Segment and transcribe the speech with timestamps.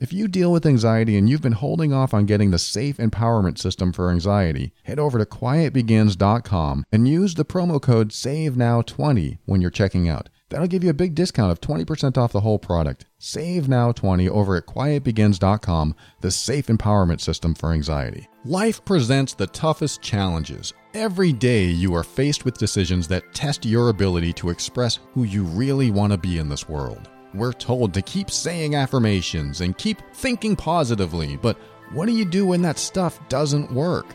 [0.00, 3.58] If you deal with anxiety and you've been holding off on getting the safe empowerment
[3.58, 9.72] system for anxiety, head over to quietbegins.com and use the promo code SAVENOW20 when you're
[9.72, 10.28] checking out.
[10.50, 13.06] That'll give you a big discount of 20% off the whole product.
[13.18, 18.28] Save now 20 over at quietbegins.com, the safe empowerment system for anxiety.
[18.44, 20.74] Life presents the toughest challenges.
[20.94, 25.42] Every day you are faced with decisions that test your ability to express who you
[25.42, 27.10] really want to be in this world.
[27.34, 31.58] We're told to keep saying affirmations and keep thinking positively, but
[31.92, 34.06] what do you do when that stuff doesn't work?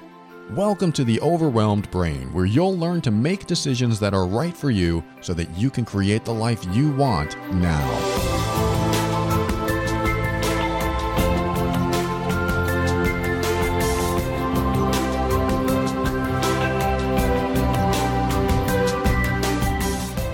[0.54, 4.71] Welcome to the Overwhelmed Brain, where you'll learn to make decisions that are right for
[4.71, 8.83] you so that you can create the life you want now.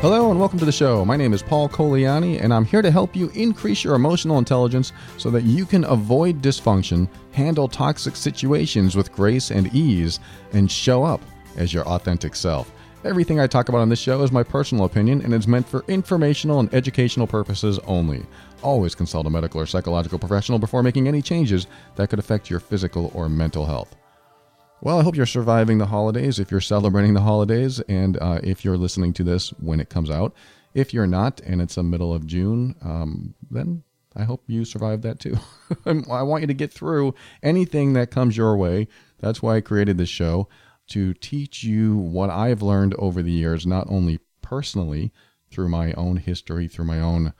[0.01, 1.03] Hello and welcome to the show.
[1.03, 4.93] My name is Paul Colaianni, and I'm here to help you increase your emotional intelligence
[5.17, 10.21] so that you can avoid dysfunction, handle toxic situations with grace and ease,
[10.53, 11.19] and show up
[11.57, 12.71] as your authentic self.
[13.03, 15.83] Everything I talk about on this show is my personal opinion and is meant for
[15.89, 18.25] informational and educational purposes only.
[18.61, 22.61] Always consult a medical or psychological professional before making any changes that could affect your
[22.61, 23.97] physical or mental health.
[24.81, 28.63] Well, I hope you're surviving the holidays if you're celebrating the holidays and uh, if
[28.63, 30.33] you're listening to this when it comes out.
[30.73, 33.83] If you're not and it's the middle of June, um, then
[34.15, 35.37] I hope you survive that too.
[35.85, 37.13] I want you to get through
[37.43, 38.87] anything that comes your way.
[39.19, 40.47] That's why I created this show
[40.89, 45.11] to teach you what I've learned over the years, not only personally
[45.51, 47.33] through my own history, through my own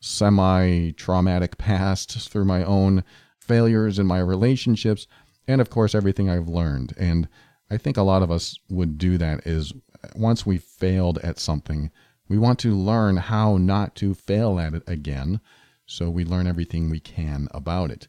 [0.00, 3.04] semi traumatic past, through my own
[3.38, 5.06] failures in my relationships
[5.46, 6.94] and of course everything I've learned.
[6.96, 7.28] And
[7.70, 9.72] I think a lot of us would do that is
[10.14, 11.90] once we failed at something,
[12.28, 15.40] we want to learn how not to fail at it again.
[15.86, 18.08] So we learn everything we can about it.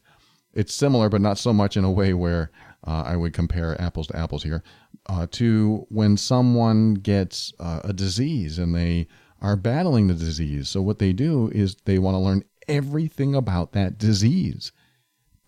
[0.54, 2.50] It's similar, but not so much in a way where
[2.86, 4.62] uh, I would compare apples to apples here,
[5.06, 9.06] uh, to when someone gets uh, a disease and they
[9.42, 10.68] are battling the disease.
[10.70, 14.72] So what they do is they want to learn everything about that disease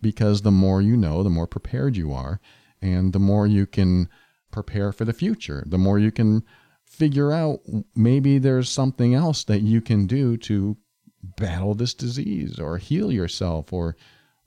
[0.01, 2.39] because the more you know, the more prepared you are,
[2.81, 4.09] and the more you can
[4.51, 6.43] prepare for the future, the more you can
[6.85, 7.61] figure out
[7.95, 10.77] maybe there's something else that you can do to
[11.21, 13.95] battle this disease or heal yourself or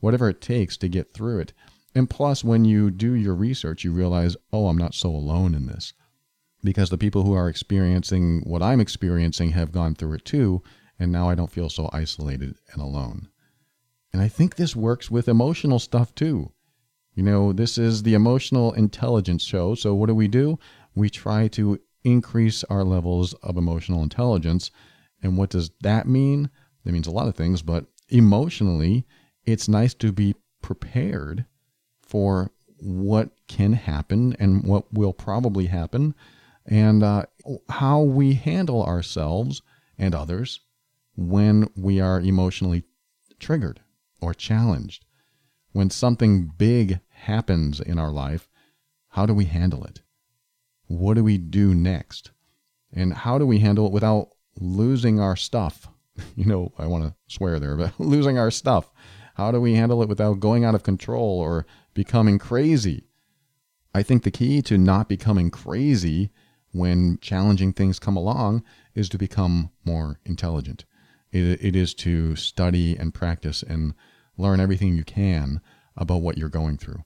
[0.01, 1.53] whatever it takes to get through it.
[1.95, 5.67] And plus, when you do your research, you realize, oh, I'm not so alone in
[5.67, 5.93] this.
[6.65, 10.63] Because the people who are experiencing what I'm experiencing have gone through it too,
[10.99, 13.29] and now I don't feel so isolated and alone.
[14.13, 16.53] And I think this works with emotional stuff too.
[17.15, 19.75] You know, this is the emotional intelligence show.
[19.75, 20.59] So, what do we do?
[20.95, 24.71] We try to increase our levels of emotional intelligence.
[25.23, 26.51] And what does that mean?
[26.85, 29.07] That means a lot of things, but emotionally,
[29.45, 31.47] it's nice to be prepared
[32.01, 36.15] for what can happen and what will probably happen,
[36.67, 37.25] and uh,
[37.69, 39.63] how we handle ourselves
[39.97, 40.61] and others
[41.15, 42.83] when we are emotionally
[43.39, 43.81] triggered
[44.23, 45.05] or challenged.
[45.73, 48.49] When something big happens in our life,
[49.09, 50.03] how do we handle it?
[50.87, 52.31] What do we do next?
[52.93, 54.29] And how do we handle it without
[54.59, 55.89] losing our stuff?
[56.37, 58.91] You know, I want to swear there, but losing our stuff.
[59.35, 63.07] How do we handle it without going out of control or becoming crazy?
[63.95, 66.31] I think the key to not becoming crazy
[66.71, 68.63] when challenging things come along
[68.95, 70.85] is to become more intelligent.
[71.33, 73.95] It, it is to study and practice and
[74.37, 75.61] learn everything you can
[75.97, 77.03] about what you're going through.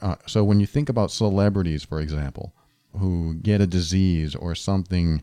[0.00, 2.54] Uh, so when you think about celebrities, for example,
[2.98, 5.22] who get a disease or something,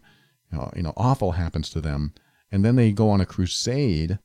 [0.52, 2.14] know, you know, awful happens to them,
[2.52, 4.20] and then they go on a crusade,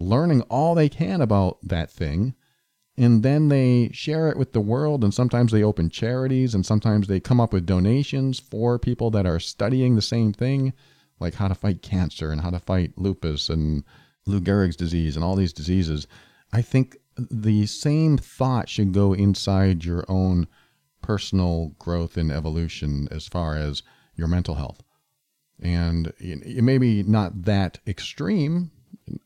[0.00, 2.34] learning all they can about that thing,
[2.96, 5.04] and then they share it with the world.
[5.04, 9.26] And sometimes they open charities, and sometimes they come up with donations for people that
[9.26, 10.72] are studying the same thing,
[11.20, 13.84] like how to fight cancer and how to fight lupus and
[14.26, 16.06] Lou Gehrig's disease and all these diseases.
[16.52, 20.46] I think the same thought should go inside your own
[21.02, 23.82] personal growth and evolution as far as
[24.14, 24.82] your mental health.
[25.60, 28.70] And it may be not that extreme.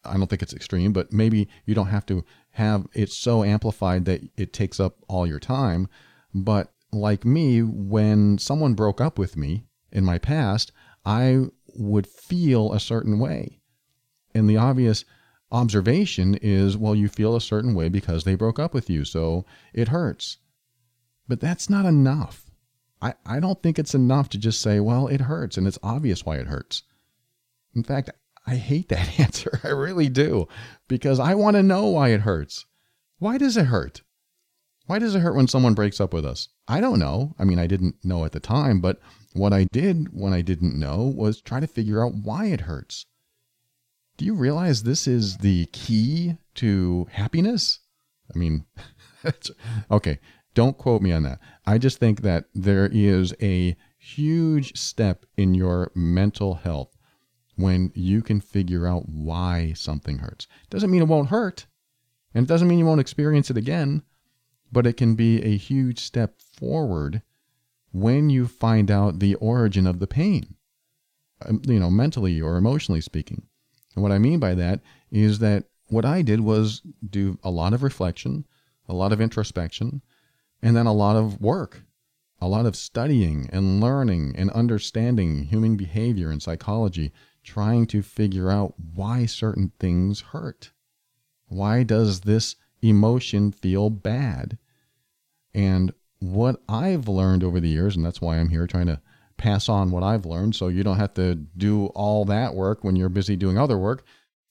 [0.04, 4.04] I don't think it's extreme, but maybe you don't have to have it so amplified
[4.06, 5.88] that it takes up all your time.
[6.32, 10.72] But like me, when someone broke up with me in my past,
[11.04, 13.60] I would feel a certain way.
[14.34, 15.04] And the obvious
[15.50, 19.44] observation is well, you feel a certain way because they broke up with you, so
[19.74, 20.38] it hurts.
[21.28, 22.50] But that's not enough.
[23.00, 26.24] I, I don't think it's enough to just say, well, it hurts and it's obvious
[26.24, 26.82] why it hurts.
[27.74, 28.10] In fact,
[28.46, 29.60] I hate that answer.
[29.64, 30.48] I really do
[30.88, 32.64] because I want to know why it hurts.
[33.18, 34.02] Why does it hurt?
[34.86, 36.48] Why does it hurt when someone breaks up with us?
[36.68, 37.34] I don't know.
[37.38, 39.00] I mean, I didn't know at the time, but
[39.34, 43.06] what I did when I didn't know was try to figure out why it hurts.
[44.16, 47.80] Do you realize this is the key to happiness?
[48.34, 48.66] I mean,
[49.90, 50.18] okay,
[50.54, 51.38] don't quote me on that.
[51.66, 56.96] I just think that there is a huge step in your mental health
[57.56, 60.46] when you can figure out why something hurts.
[60.70, 61.66] Doesn't mean it won't hurt,
[62.34, 64.02] and it doesn't mean you won't experience it again,
[64.70, 67.22] but it can be a huge step forward
[67.92, 70.54] when you find out the origin of the pain,
[71.46, 73.42] um, you know, mentally or emotionally speaking.
[73.94, 74.80] And what I mean by that
[75.10, 78.46] is that what I did was do a lot of reflection,
[78.88, 80.02] a lot of introspection,
[80.62, 81.82] and then a lot of work,
[82.40, 87.12] a lot of studying and learning and understanding human behavior and psychology,
[87.44, 90.72] trying to figure out why certain things hurt.
[91.48, 94.56] Why does this emotion feel bad?
[95.52, 95.92] And
[96.22, 99.00] what I've learned over the years, and that's why I'm here trying to
[99.36, 102.96] pass on what I've learned so you don't have to do all that work when
[102.96, 104.04] you're busy doing other work,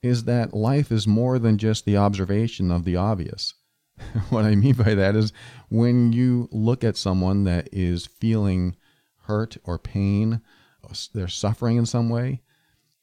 [0.03, 3.53] is that life is more than just the observation of the obvious.
[4.29, 5.31] what I mean by that is
[5.69, 8.75] when you look at someone that is feeling
[9.23, 10.41] hurt or pain,
[11.13, 12.41] they're suffering in some way,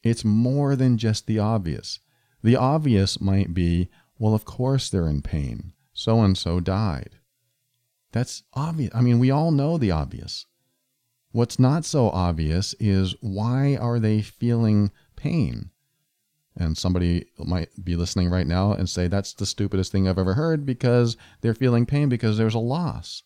[0.03, 2.00] it's more than just the obvious.
[2.43, 3.88] The obvious might be,
[4.19, 5.73] well, of course they're in pain.
[5.93, 7.18] So and so died.
[8.13, 8.91] That's obvious.
[8.95, 10.47] I mean, we all know the obvious.
[11.33, 15.71] What's not so obvious is why are they feeling pain?
[16.57, 20.35] And somebody might be listening right now and say, that's the stupidest thing I've ever
[20.35, 23.23] heard because they're feeling pain because there's a loss.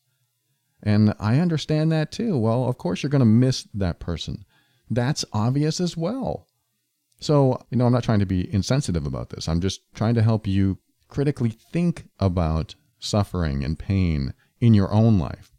[0.83, 2.37] And I understand that too.
[2.37, 4.45] Well, of course, you're going to miss that person.
[4.91, 6.49] That's obvious as well.
[7.21, 9.49] So, you know, I'm not trying to be insensitive about this.
[9.49, 15.19] I'm just trying to help you critically think about suffering and pain in your own
[15.19, 15.53] life.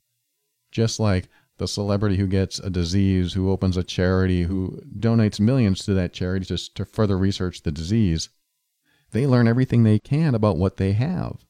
[0.72, 1.28] Just like
[1.58, 6.14] the celebrity who gets a disease, who opens a charity, who donates millions to that
[6.14, 8.30] charity just to further research the disease,
[9.12, 11.46] they learn everything they can about what they have.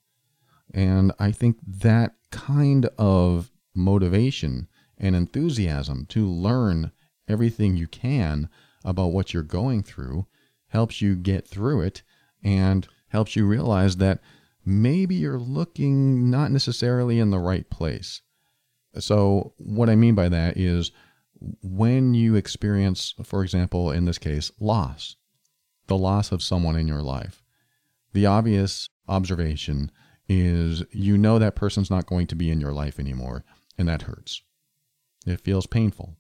[0.73, 4.67] And I think that kind of motivation
[4.97, 6.91] and enthusiasm to learn
[7.27, 8.50] everything you can
[8.83, 10.25] about what you're going through
[10.69, 12.01] helps you get through it
[12.44, 14.19] and helps you realize that
[14.65, 18.21] maybe you're looking not necessarily in the right place.
[19.00, 20.92] So, what I mean by that is
[21.62, 25.15] when you experience, for example, in this case, loss,
[25.88, 27.44] the loss of someone in your life,
[28.13, 29.92] the obvious observation
[30.30, 33.44] is you know that person's not going to be in your life anymore,
[33.77, 34.42] and that hurts.
[35.25, 36.18] It feels painful.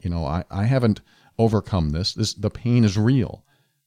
[0.00, 1.00] You know, I, I haven't
[1.38, 2.14] overcome this.
[2.14, 3.44] This the pain is real.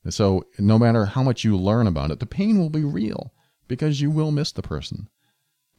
[0.10, 3.34] So no matter how much you learn about it, the pain will be real
[3.72, 5.08] because you will miss the person.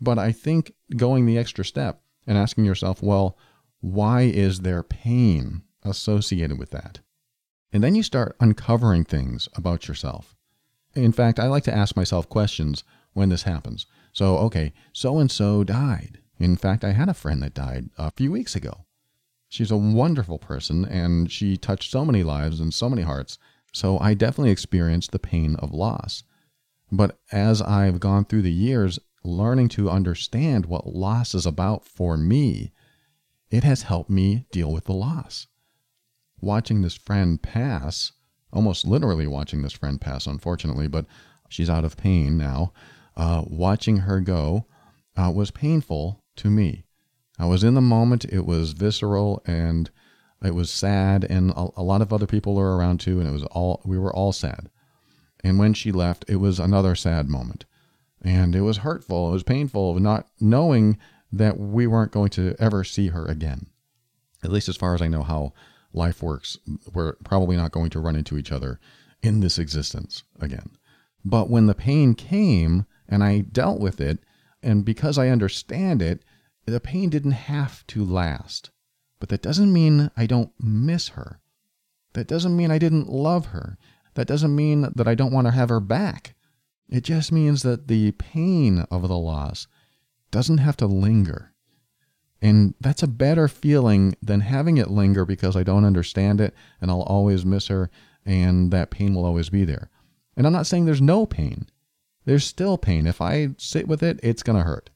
[0.01, 3.37] But I think going the extra step and asking yourself, well,
[3.83, 7.01] why is there pain associated with that?
[7.71, 10.35] And then you start uncovering things about yourself.
[10.95, 13.85] In fact, I like to ask myself questions when this happens.
[14.15, 16.19] So, okay, so and so died.
[16.39, 18.87] In fact, I had a friend that died a few weeks ago.
[19.51, 23.37] She's a wonderful person and she touched so many lives and so many hearts.
[23.75, 26.25] So I definitely experienced the pain of loss.
[26.93, 32.19] But as I've gone through the years, learning to understand what loss is about for
[32.19, 32.71] me,
[33.51, 35.47] it has helped me deal with the loss.
[36.41, 38.13] Watching this friend pass,
[38.53, 41.07] almost literally watching this friend pass, unfortunately, but
[41.49, 42.75] she's out of pain now.
[43.17, 44.67] Uh, watching her go
[45.17, 46.85] uh, was painful to me.
[47.39, 49.91] I was in the moment, it was visceral and
[50.45, 53.33] it was sad, and a, a lot of other people were around too, and it
[53.33, 54.69] was all we were all sad.
[55.43, 57.65] And when she left, it was another sad moment.
[58.21, 60.99] And it was hurtful, it was painful, of not knowing
[61.33, 63.67] that we weren't going to ever see her again.
[64.45, 65.53] At least as far as I know how
[65.93, 66.59] life works,
[66.93, 68.79] we're probably not going to run into each other
[69.23, 70.71] in this existence again.
[71.25, 74.19] But when the pain came and I dealt with it,
[74.63, 76.23] and because I understand it,
[76.67, 78.71] the pain didn't have to last.
[79.19, 81.41] But that doesn't mean I don't miss her.
[82.15, 83.79] That doesn't mean I didn't love her.
[84.15, 86.35] That doesn't mean that I don't want to have her back.
[86.89, 89.67] It just means that the pain of the loss
[90.31, 91.53] doesn't have to linger.
[92.41, 96.91] And that's a better feeling than having it linger because I don't understand it and
[96.91, 97.89] I'll always miss her
[98.27, 99.91] and that pain will always be there.
[100.37, 101.69] And I'm not saying there's no pain.
[102.25, 103.07] There's still pain.
[103.07, 104.91] If I sit with it, it's going to hurt.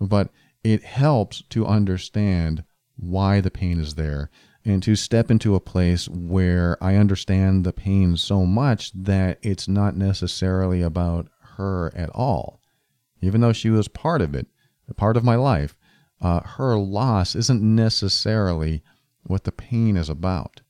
[0.00, 0.30] But
[0.62, 2.64] it helps to understand
[2.96, 4.30] why the pain is there
[4.64, 9.68] and to step into a place where I understand the pain so much that it's
[9.68, 12.60] not necessarily about her at all.
[13.22, 14.46] Even though she was part of it,
[14.88, 15.76] a part of my life,
[16.20, 18.82] uh, her loss isn't necessarily
[19.22, 20.60] what the pain is about.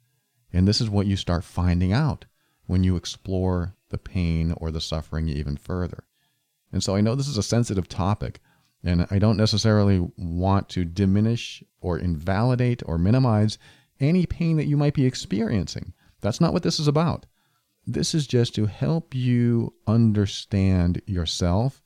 [0.53, 2.27] And this is what you start finding out
[2.67, 6.05] when you explore the pain or the suffering even further.
[6.73, 8.41] And so I know this is a sensitive topic,
[8.85, 13.59] and I don't necessarily want to diminish or invalidate or minimize
[14.01, 15.93] any pain that you might be experiencing.
[16.21, 17.27] That's not what this is about.
[17.87, 21.83] This is just to help you understand yourself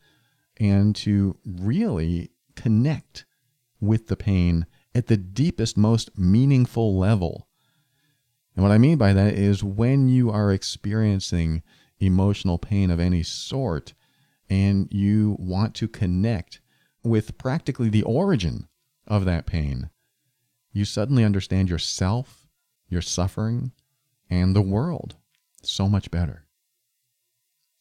[0.59, 3.25] and to really connect
[3.81, 7.49] with the pain at the deepest, most meaningful level.
[8.55, 11.63] And what I mean by that is when you are experiencing
[11.99, 13.95] emotional pain of any sort
[14.49, 16.61] and you want to connect
[17.03, 18.69] with practically the origin
[19.07, 19.91] of that pain,
[20.75, 22.47] you suddenly understand yourself,
[22.89, 23.73] your suffering,
[24.29, 25.15] and the world
[25.63, 26.45] so much better.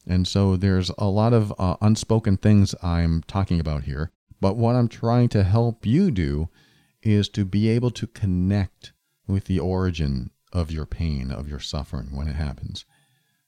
[0.05, 4.11] And so there's a lot of uh, unspoken things I'm talking about here.
[4.39, 6.49] But what I'm trying to help you do
[7.01, 8.93] is to be able to connect
[9.27, 12.85] with the origin of your pain, of your suffering when it happens.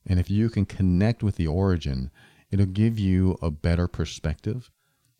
[0.07, 2.09] And if you can connect with the origin,
[2.49, 4.71] it'll give you a better perspective.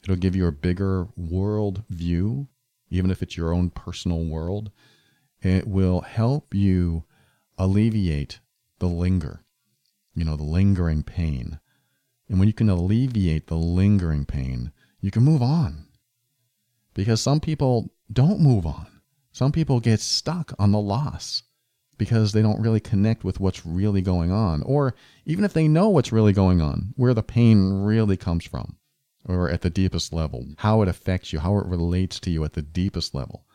[0.03, 2.47] It'll give you a bigger world view,
[2.95, 4.71] even if it's your own personal world.
[5.41, 7.03] It will help you
[7.57, 8.39] alleviate
[8.79, 9.43] the linger,
[10.15, 11.59] you know, the lingering pain.
[12.29, 15.87] And when you can alleviate the lingering pain, you can move on.
[16.93, 18.87] Because some people don't move on.
[19.31, 21.43] Some people get stuck on the loss
[21.97, 24.61] because they don't really connect with what's really going on.
[24.63, 28.77] Or even if they know what's really going on, where the pain really comes from,
[29.27, 32.53] or at the deepest level, how it affects you, how it relates to you at
[32.53, 33.45] the deepest level.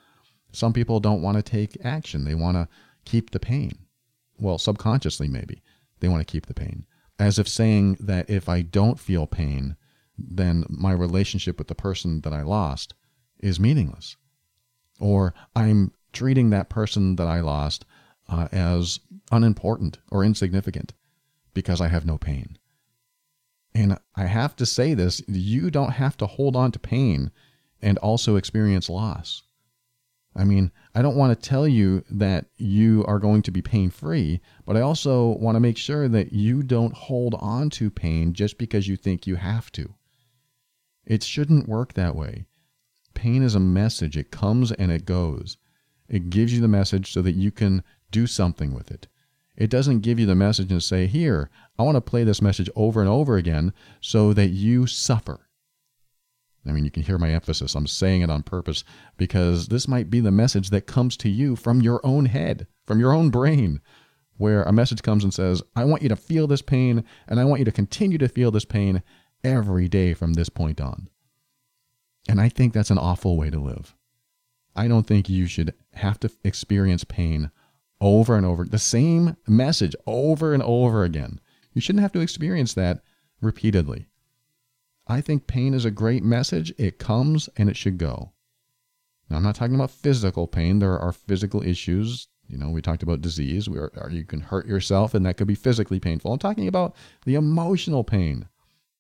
[0.53, 2.69] Some people don't want to take action, they want to
[3.05, 3.87] keep the pain.
[4.39, 5.63] Well, subconsciously, maybe.
[6.01, 6.87] They want to keep the pain.
[7.19, 9.77] As if saying that if I don't feel pain,
[10.19, 12.95] then my relationship with the person that I lost
[13.39, 14.17] is meaningless.
[14.99, 17.85] Or I'm treating that person that I lost
[18.29, 19.01] uh, as
[19.31, 20.95] unimportant or insignificant
[21.55, 22.59] because I have no pain.
[23.75, 27.31] And I have to say this you don't have to hold on to pain
[27.81, 29.43] and also experience loss.
[30.35, 33.91] I mean, I don't want to tell you that you are going to be pain
[33.91, 38.33] free, but I also want to make sure that you don't hold on to pain
[38.33, 39.95] just because you think you have to.
[41.05, 42.47] It shouldn't work that way.
[43.15, 45.57] Pain is a message, it comes and it goes.
[46.09, 49.09] It gives you the message so that you can do something with it.
[49.57, 51.51] It doesn't give you the message and say, Here,
[51.81, 53.73] I want to play this message over and over again
[54.03, 55.49] so that you suffer.
[56.67, 57.75] I mean, you can hear my emphasis.
[57.75, 58.85] I'm saying it on purpose
[59.17, 63.01] because this might be the message that comes to you from your own head, from
[63.01, 63.81] your own brain,
[64.37, 67.47] where a message comes and says, I want you to feel this pain and I
[67.47, 69.03] want you to continue to feel this pain
[69.43, 71.09] every day from this point on.
[72.29, 73.97] And I think that's an awful way to live.
[74.77, 77.51] I don't think you should have to experience pain
[78.03, 81.41] over and over, the same message over and over again.
[81.73, 83.03] You shouldn't have to experience that
[83.41, 84.09] repeatedly.
[85.07, 86.73] I think pain is a great message.
[86.79, 88.33] It comes and it should go.
[89.29, 90.79] Now, I'm not talking about physical pain.
[90.79, 92.29] There are physical issues.
[92.49, 93.69] You know, we talked about disease.
[93.69, 96.33] Where you can hurt yourself, and that could be physically painful.
[96.33, 98.49] I'm talking about the emotional pain.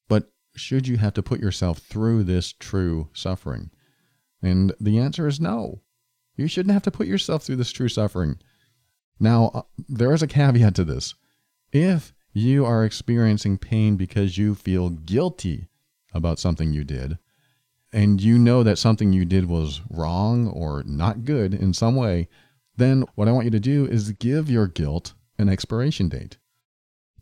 [0.08, 3.70] But should you have to put yourself through this true suffering?
[4.40, 5.82] And the answer is no.
[6.36, 8.38] You shouldn't have to put yourself through this true suffering.
[9.18, 11.14] Now, uh, there is a caveat to this.
[11.72, 15.68] If you are experiencing pain because you feel guilty
[16.14, 17.18] about something you did,
[17.92, 22.28] and you know that something you did was wrong or not good in some way,
[22.76, 26.38] then what I want you to do is give your guilt an expiration date.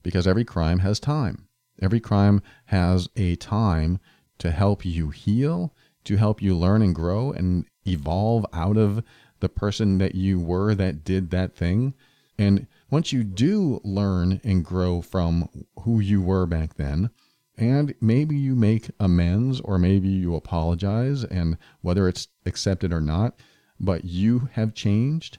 [0.03, 1.49] Because every crime has time.
[1.81, 3.99] Every crime has a time
[4.39, 5.75] to help you heal,
[6.05, 9.03] to help you learn and grow and evolve out of
[9.41, 11.95] the person that you were that did that thing.
[12.39, 15.49] And once you do learn and grow from
[15.81, 17.11] who you were back then,
[17.57, 23.39] and maybe you make amends or maybe you apologize, and whether it's accepted or not,
[23.81, 25.39] but you have changed,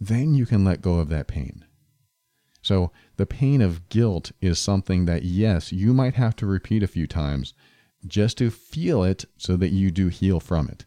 [0.00, 1.64] then you can let go of that pain.
[2.60, 6.88] So, the pain of guilt is something that, yes, you might have to repeat a
[6.88, 7.54] few times
[8.06, 10.84] just to feel it so that you do heal from it.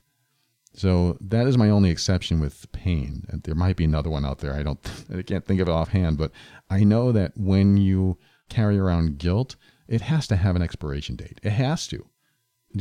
[0.74, 3.26] So that is my only exception with pain.
[3.44, 4.54] There might be another one out there.
[4.54, 4.80] I don't
[5.16, 6.32] I can't think of it offhand, but
[6.70, 8.18] I know that when you
[8.50, 9.56] carry around guilt,
[9.88, 11.40] it has to have an expiration date.
[11.44, 12.08] It has to.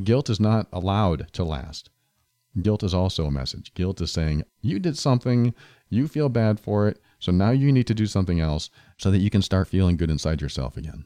[0.05, 1.91] Guilt is not allowed to last.
[2.61, 3.75] Guilt is also a message.
[3.75, 5.55] Guilt is saying, you did something
[5.93, 7.01] You feel bad for it.
[7.19, 10.11] So now you need to do something else so that you can start feeling good
[10.11, 11.05] inside yourself again.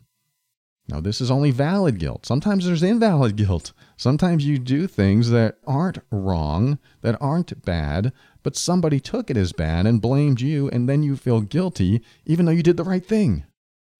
[0.86, 2.26] Now, this is only valid guilt.
[2.26, 3.72] Sometimes there's invalid guilt.
[3.96, 8.12] Sometimes you do things that aren't wrong, that aren't bad,
[8.42, 12.44] but somebody took it as bad and blamed you, and then you feel guilty even
[12.44, 13.44] though you did the right thing.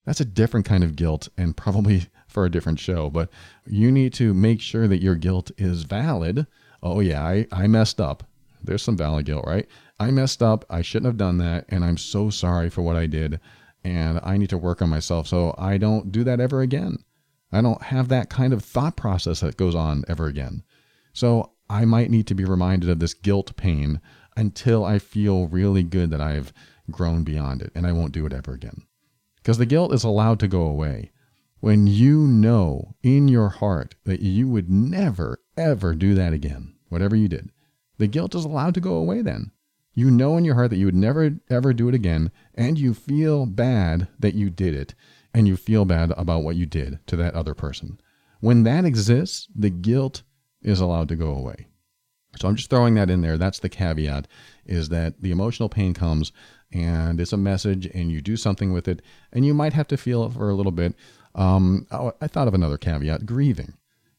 [0.04, 3.30] That's a different kind of guilt and probably for a different show, but
[3.66, 6.46] you need to make sure that your guilt is valid.
[6.82, 8.24] Oh, yeah, I, I messed up.
[8.62, 9.66] There's some valid guilt, right?
[10.00, 10.64] I messed up.
[10.68, 13.40] I shouldn't have done that, and I'm so sorry for what I did
[13.84, 16.98] and I need to work on myself so I don't do that ever again.
[17.52, 20.64] I don't have that kind of thought process that goes on ever again.
[21.12, 24.00] So I might need to be reminded of this guilt pain
[24.36, 26.52] until I feel really good that I've
[26.90, 28.82] grown beyond it and I won't do it ever again.
[29.36, 31.12] Because the guilt is allowed to go away.
[31.60, 37.16] When you know in your heart that you would never, ever do that again, whatever
[37.16, 37.50] you did,
[37.98, 39.52] the guilt is allowed to go away then.
[39.94, 42.94] You know in your heart that you would never, ever do it again, and you
[42.94, 44.94] feel bad that you did it,
[45.32, 48.00] and you feel bad about what you did to that other person.
[48.40, 50.22] When that exists, the guilt
[50.62, 51.66] is allowed to go away.
[52.36, 53.38] So I'm just throwing that in there.
[53.38, 54.26] That's the caveat
[54.66, 56.32] is that the emotional pain comes
[56.72, 59.96] and it's a message and you do something with it and you might have to
[59.96, 60.94] feel it for a little bit.
[61.34, 63.74] Um, oh, I thought of another caveat grieving.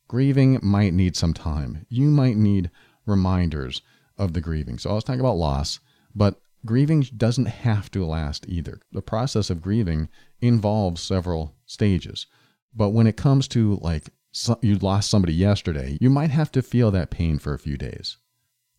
[0.08, 1.86] Grieving might need some time.
[1.90, 2.70] You might need
[3.06, 3.82] reminders
[4.18, 4.78] of the grieving.
[4.78, 5.80] So I was talking about loss,
[6.14, 8.82] but grieving doesn't have to last either.
[8.92, 10.10] The process of grieving
[10.42, 12.28] involves several stages.
[12.74, 16.62] But when it comes to like so you lost somebody yesterday, you might have to
[16.62, 18.18] feel that pain for a few days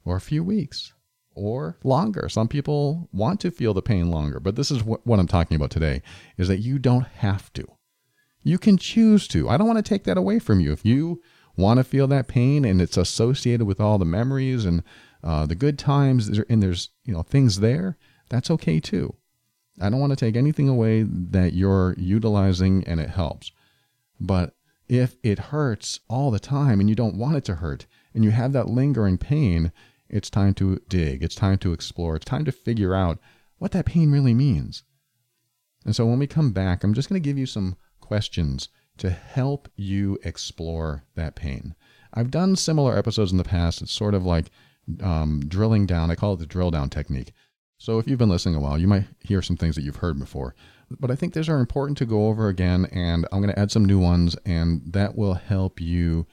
[0.04, 0.92] or a few weeks
[1.34, 2.28] or longer.
[2.28, 5.56] Some people want to feel the pain longer, but this is what, what I'm talking
[5.56, 6.02] about today
[6.36, 7.66] is that you don't have to.
[8.42, 9.48] You can choose to.
[9.48, 10.72] I don't want to take that away from you.
[10.72, 11.22] If you
[11.56, 14.82] want to feel that pain and it's associated with all the memories and
[15.26, 17.96] uh, the good times and there's you know things there
[18.28, 19.14] that's okay too.
[19.80, 23.50] I don't want to take anything away that you're utilizing and it helps.
[24.20, 24.54] But
[24.88, 28.30] if it hurts all the time and you don't want it to hurt and you
[28.30, 29.72] have that lingering pain
[30.08, 31.24] it's time to dig.
[31.24, 32.14] It's time to explore.
[32.14, 33.18] It's time to figure out
[33.58, 34.84] what that pain really means.
[35.84, 39.10] And so when we come back i'm just going to give you some questions to
[39.10, 41.74] help you explore that pain.
[42.14, 43.82] I've done similar episodes in the past.
[43.82, 44.50] It's sort of like
[45.02, 46.10] um, drilling down.
[46.10, 47.32] I call it the drill down technique.
[47.78, 50.18] So if you've been listening a while, you might hear some things that you've heard
[50.18, 50.54] before.
[50.90, 53.70] But I think these are important to go over again, and I'm going to add
[53.70, 56.26] some new ones, and that will help you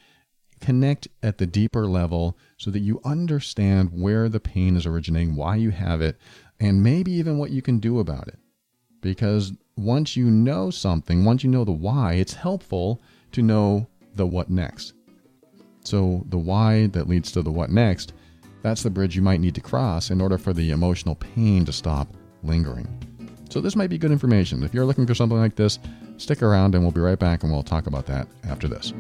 [0.62, 5.56] connect at the deeper level so that you understand where the pain is originating, why
[5.56, 6.18] you have it,
[6.60, 8.40] and maybe even what you can do about it.
[9.02, 13.02] Because once you know something, once you know the why, it's helpful
[13.34, 14.94] to know the what next.
[15.84, 18.14] So the why that leads to the what next
[18.64, 21.72] that's the bridge you might need to cross in order for the emotional pain to
[21.72, 22.08] stop
[22.42, 22.88] lingering.
[23.50, 24.64] So, this might be good information.
[24.64, 25.78] If you're looking for something like this,
[26.18, 28.94] stick around and we'll be right back and we'll talk about that after this.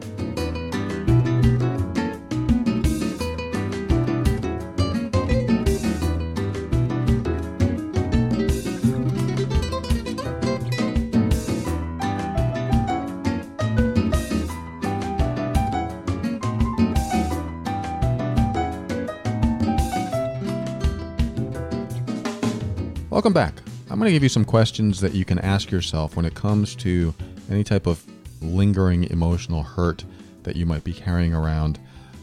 [23.13, 23.53] Welcome back.
[23.91, 26.73] I'm going to give you some questions that you can ask yourself when it comes
[26.77, 27.13] to
[27.47, 28.03] any type of
[28.41, 30.03] lingering emotional hurt
[30.41, 31.77] that you might be carrying around,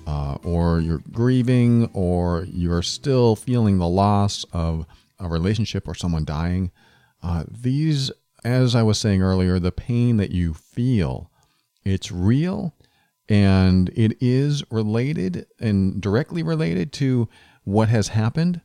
[0.08, 4.84] uh, or you're grieving, or you're still feeling the loss of
[5.20, 6.72] a relationship or someone dying.
[7.22, 8.10] Uh, these,
[8.42, 11.30] as I was saying earlier, the pain that you feel,
[11.84, 12.74] it's real
[13.28, 17.28] and it is related and directly related to
[17.62, 18.60] what has happened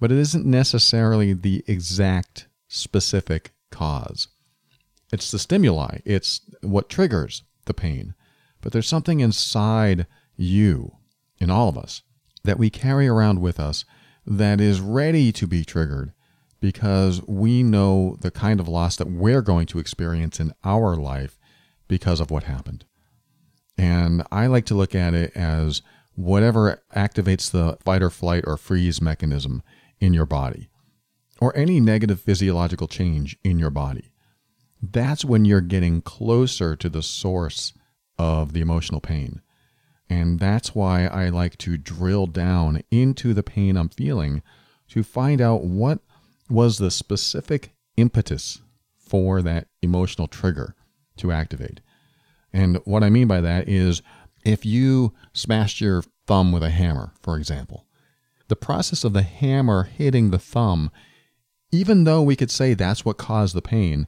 [0.00, 4.28] but it isn't necessarily the exact specific cause.
[5.12, 8.14] It's the stimuli, it's what triggers the pain.
[8.60, 10.06] But there's something inside
[10.36, 10.96] you,
[11.38, 12.02] in all of us,
[12.44, 13.84] that we carry around with us
[14.26, 16.12] that is ready to be triggered
[16.60, 21.38] because we know the kind of loss that we're going to experience in our life
[21.86, 22.84] because of what happened.
[23.76, 25.82] And I like to look at it as
[26.14, 29.62] whatever activates the fight or flight or freeze mechanism
[30.00, 30.68] in your body
[31.40, 34.10] or any negative physiological change in your body.
[34.82, 37.72] That's when you're getting closer to the source
[38.18, 39.40] of the emotional pain.
[40.10, 44.42] And that's why I like to drill down into the pain I'm feeling
[44.88, 46.00] to find out what
[46.48, 48.60] was the specific impetus
[48.96, 50.74] for that emotional trigger
[51.18, 51.80] to activate.
[52.52, 54.02] And what I mean by that is
[54.44, 57.84] if you smashed your thumb with a hammer, for example,
[58.48, 60.90] the process of the hammer hitting the thumb,
[61.70, 64.06] even though we could say that's what caused the pain,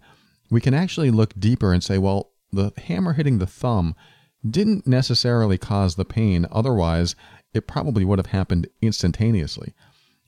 [0.51, 3.95] we can actually look deeper and say, well, the hammer hitting the thumb
[4.49, 6.47] didn't necessarily cause the pain.
[6.51, 7.15] Otherwise,
[7.53, 9.75] it probably would have happened instantaneously.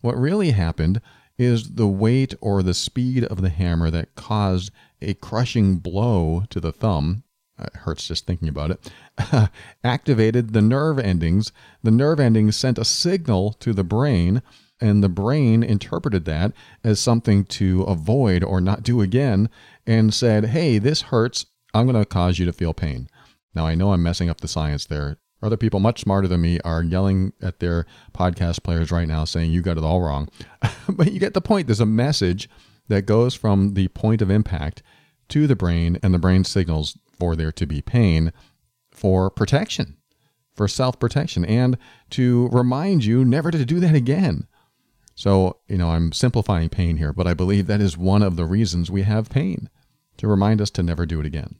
[0.00, 1.00] What really happened
[1.38, 4.70] is the weight or the speed of the hammer that caused
[5.00, 7.24] a crushing blow to the thumb.
[7.66, 9.50] It hurts just thinking about it.
[9.84, 11.52] activated the nerve endings.
[11.82, 14.42] The nerve endings sent a signal to the brain,
[14.80, 19.48] and the brain interpreted that as something to avoid or not do again
[19.86, 21.46] and said, Hey, this hurts.
[21.74, 23.08] I'm going to cause you to feel pain.
[23.54, 25.18] Now, I know I'm messing up the science there.
[25.42, 29.50] Other people much smarter than me are yelling at their podcast players right now saying,
[29.50, 30.28] You got it all wrong.
[30.88, 31.66] but you get the point.
[31.66, 32.48] There's a message
[32.88, 34.82] that goes from the point of impact
[35.30, 38.32] to the brain, and the brain signals for there to be pain
[38.90, 39.96] for protection,
[40.56, 41.78] for self protection, and
[42.10, 44.48] to remind you never to do that again.
[45.14, 48.44] So, you know, I'm simplifying pain here, but I believe that is one of the
[48.44, 49.70] reasons we have pain
[50.16, 51.54] to remind us to never do it again.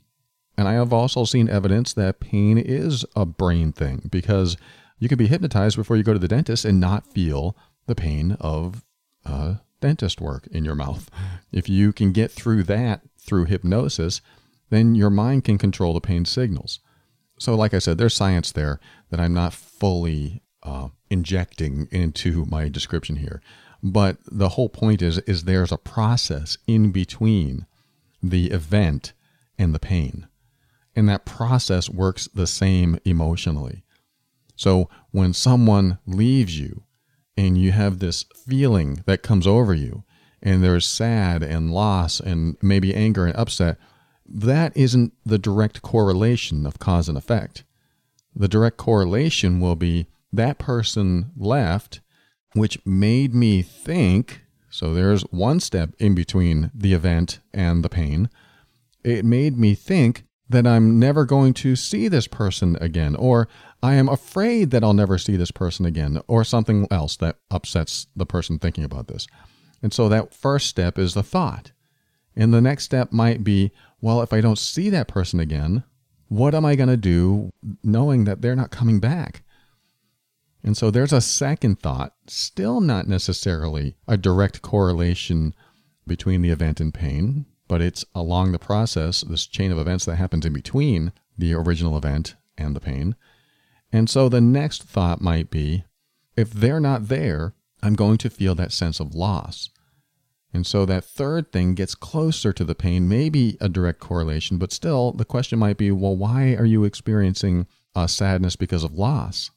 [0.59, 4.57] And I have also seen evidence that pain is a brain thing because
[4.99, 8.37] you can be hypnotized before you go to the dentist and not feel the pain
[8.41, 8.83] of
[9.25, 11.09] uh, dentist work in your mouth.
[11.53, 14.23] If you can get through that through hypnosis,
[14.73, 16.81] then your mind can control the pain signals.
[17.39, 18.81] So, like I said, there's science there
[19.11, 23.43] that I'm not fully uh, injecting into my description here.
[23.83, 27.67] But the whole point is, is there's a process in between
[28.23, 29.13] the event
[29.59, 30.27] and the pain.
[30.97, 33.83] And that process works the same emotionally.
[34.57, 36.85] So when someone leaves you
[37.37, 40.05] and you have this feeling that comes over you,
[40.43, 43.79] and there's sad and loss and maybe anger and upset,
[44.27, 47.65] that isn't the direct correlation of cause and effect.
[48.35, 52.01] The direct correlation will be that person left,
[52.55, 54.43] which made me think.
[54.71, 58.31] So there's one step in between the event and the pain.
[59.05, 63.49] It made me think that I'm never going to see this person again, or
[63.83, 68.07] I am afraid that I'll never see this person again, or something else that upsets
[68.15, 69.27] the person thinking about this.
[69.83, 71.73] And so that first step is the thought.
[72.37, 75.85] And the next step might be well, if I don't see that person again,
[76.29, 79.43] what am I going to do knowing that they're not coming back?
[80.65, 85.55] And so there's a second thought, still not necessarily a direct correlation
[86.07, 90.17] between the event and pain, but it's along the process, this chain of events that
[90.17, 93.15] happens in between the original event and the pain.
[93.93, 95.85] And so the next thought might be
[96.37, 99.71] if they're not there, I'm going to feel that sense of loss.
[100.55, 104.73] And so that third thing gets closer to the pain, maybe a direct correlation, but
[104.73, 109.51] still the question might be well, why are you experiencing a sadness because of loss?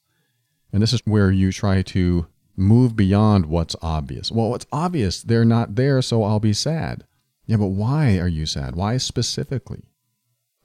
[0.71, 4.31] And this is where you try to move beyond what's obvious.
[4.31, 7.03] Well, it's obvious they're not there, so I'll be sad.
[7.45, 8.75] Yeah, but why are you sad?
[8.75, 9.83] Why specifically?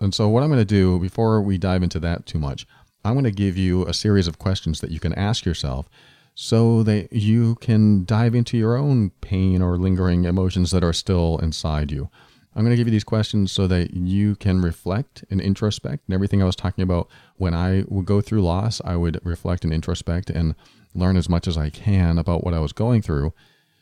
[0.00, 2.66] And so, what I'm going to do before we dive into that too much,
[3.04, 5.88] I'm going to give you a series of questions that you can ask yourself
[6.34, 11.38] so that you can dive into your own pain or lingering emotions that are still
[11.38, 12.08] inside you.
[12.54, 16.00] I'm going to give you these questions so that you can reflect and introspect.
[16.06, 19.64] And everything I was talking about when I would go through loss, I would reflect
[19.64, 20.54] and introspect and
[20.94, 23.32] learn as much as I can about what I was going through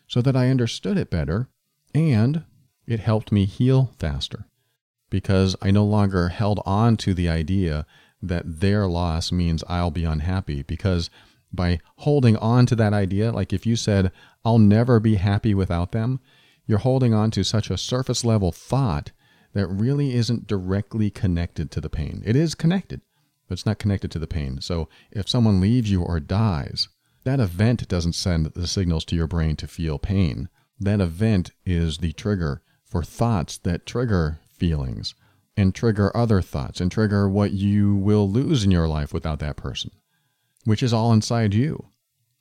[0.06, 1.48] so that I understood it better
[1.94, 2.44] and
[2.86, 4.46] it helped me heal faster
[5.10, 7.86] because I no longer held on to the idea
[8.20, 10.62] that their loss means I'll be unhappy.
[10.62, 11.10] Because
[11.52, 14.12] by holding on to that idea, like if you said,
[14.44, 16.20] I'll never be happy without them,
[16.66, 19.12] you're holding on to such a surface level thought
[19.54, 22.22] that really isn't directly connected to the pain.
[22.24, 23.00] It is connected,
[23.48, 24.60] but it's not connected to the pain.
[24.60, 26.88] So if someone leaves you or dies,
[27.24, 30.48] that event doesn't send the signals to your brain to feel pain.
[30.78, 35.14] That event is the trigger for thoughts that trigger feelings
[35.56, 39.56] and trigger other thoughts and trigger what you will lose in your life without that
[39.56, 39.90] person,
[40.68, 41.86] which is all inside you.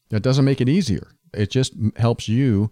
[0.10, 1.12] That doesn't make it easier.
[1.34, 2.70] It just helps you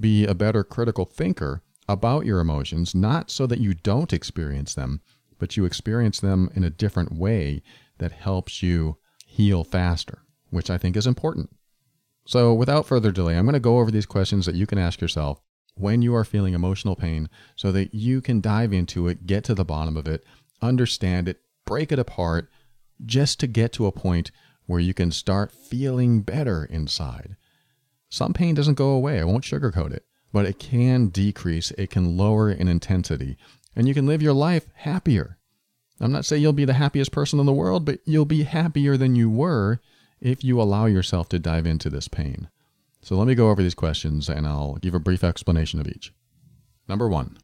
[0.00, 5.00] be a better critical thinker about your emotions, not so that you don't experience them,
[5.38, 7.62] but you experience them in a different way
[7.98, 11.50] that helps you heal faster, which I think is important.
[12.26, 15.00] So, without further delay, I'm going to go over these questions that you can ask
[15.00, 15.40] yourself
[15.76, 19.54] when you are feeling emotional pain so that you can dive into it, get to
[19.54, 20.24] the bottom of it,
[20.60, 22.50] understand it, break it apart,
[23.04, 24.32] just to get to a point
[24.66, 27.36] where you can start feeling better inside.
[28.08, 32.16] Some pain doesn't go away, I won't sugarcoat it, but it can decrease, it can
[32.16, 33.36] lower in intensity,
[33.74, 35.38] and you can live your life happier.
[36.00, 38.96] I'm not saying you'll be the happiest person in the world, but you'll be happier
[38.96, 39.80] than you were
[40.20, 42.48] if you allow yourself to dive into this pain.
[43.00, 46.12] So let me go over these questions and I'll give a brief explanation of each.
[46.88, 47.38] Number 1.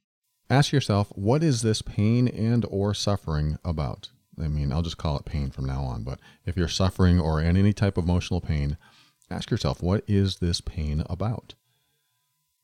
[0.50, 4.10] Ask yourself, what is this pain and or suffering about?
[4.40, 7.40] I mean, I'll just call it pain from now on, but if you're suffering or
[7.40, 8.76] in any type of emotional pain,
[9.30, 11.54] ask yourself, what is this pain about?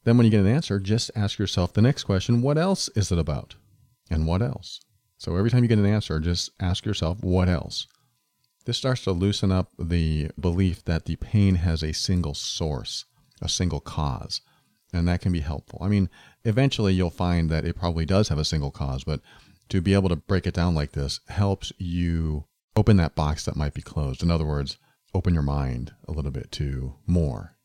[0.04, 3.12] Then, when you get an answer, just ask yourself the next question what else is
[3.12, 3.57] it about?
[4.11, 4.81] And what else?
[5.18, 7.87] So, every time you get an answer, just ask yourself, what else?
[8.64, 13.04] This starts to loosen up the belief that the pain has a single source,
[13.42, 14.40] a single cause,
[14.92, 15.78] and that can be helpful.
[15.83, 16.09] I mean,
[16.44, 19.20] eventually you'll find that it probably does have a single cause, but
[19.68, 22.44] to be able to break it down like this helps you
[22.76, 24.22] open that box that might be closed.
[24.22, 24.78] In other words,
[25.14, 27.57] open your mind a little bit to more.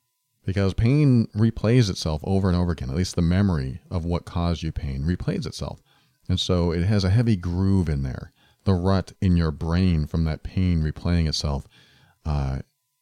[0.45, 2.89] Because pain replays itself over and over again.
[2.89, 5.81] At least the memory of what caused you pain replays itself.
[6.27, 8.33] And so it has a heavy groove in there.
[8.65, 11.67] The rut in your brain from that pain replaying itself,
[12.25, 12.59] uh,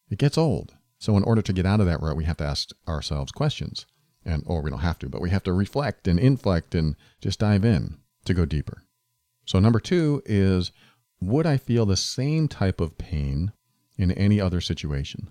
[0.09, 0.75] it gets old.
[0.99, 3.85] So in order to get out of that rut, we have to ask ourselves questions.
[4.23, 7.39] And or we don't have to, but we have to reflect and inflect and just
[7.39, 8.83] dive in to go deeper.
[9.51, 10.71] So, number two is
[11.19, 13.51] would I feel the same type of pain
[13.97, 15.29] in any other situation?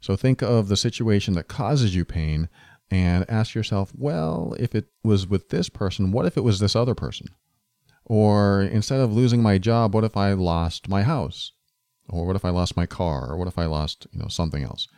[0.00, 2.48] So, think of the situation that causes you pain
[2.90, 6.74] and ask yourself, well, if it was with this person, what if it was this
[6.74, 7.26] other person?
[8.06, 11.52] Or instead of losing my job, what if I lost my house?
[12.08, 13.30] Or what if I lost my car?
[13.30, 14.88] Or what if I lost, you know, something else?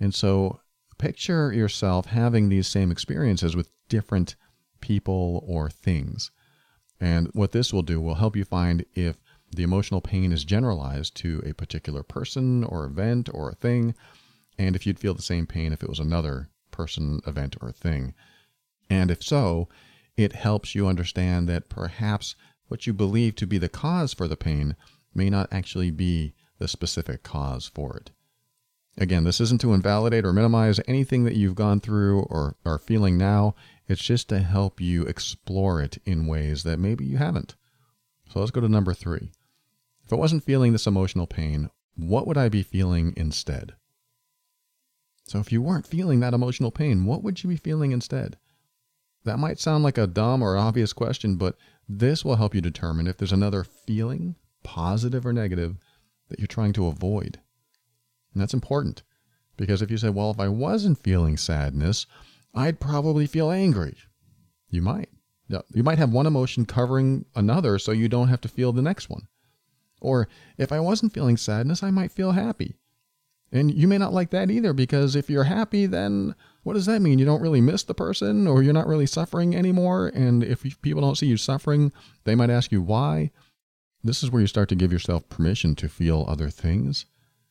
[0.00, 0.60] And so
[0.96, 4.36] picture yourself having these same experiences with different
[4.80, 6.30] people or things.
[7.02, 9.16] And what this will do will help you find if
[9.50, 13.96] the emotional pain is generalized to a particular person or event or a thing,
[14.56, 18.14] and if you'd feel the same pain if it was another person, event, or thing.
[18.88, 19.68] And if so,
[20.16, 22.36] it helps you understand that perhaps
[22.68, 24.76] what you believe to be the cause for the pain
[25.12, 28.12] may not actually be the specific cause for it.
[28.96, 33.18] Again, this isn't to invalidate or minimize anything that you've gone through or are feeling
[33.18, 33.56] now.
[33.88, 37.56] It's just to help you explore it in ways that maybe you haven't.
[38.30, 39.30] So let's go to number three.
[40.04, 43.74] If I wasn't feeling this emotional pain, what would I be feeling instead?
[45.24, 48.38] So if you weren't feeling that emotional pain, what would you be feeling instead?
[49.24, 51.56] That might sound like a dumb or obvious question, but
[51.88, 55.76] this will help you determine if there's another feeling, positive or negative,
[56.28, 57.40] that you're trying to avoid.
[58.32, 59.02] And that's important
[59.56, 62.06] because if you say, well, if I wasn't feeling sadness,
[62.54, 63.96] I'd probably feel angry.
[64.68, 65.08] You might.
[65.74, 69.10] You might have one emotion covering another so you don't have to feel the next
[69.10, 69.28] one.
[70.00, 72.76] Or if I wasn't feeling sadness, I might feel happy.
[73.52, 77.02] And you may not like that either because if you're happy, then what does that
[77.02, 77.18] mean?
[77.18, 80.08] You don't really miss the person or you're not really suffering anymore.
[80.08, 81.92] And if people don't see you suffering,
[82.24, 83.30] they might ask you why.
[84.02, 87.04] This is where you start to give yourself permission to feel other things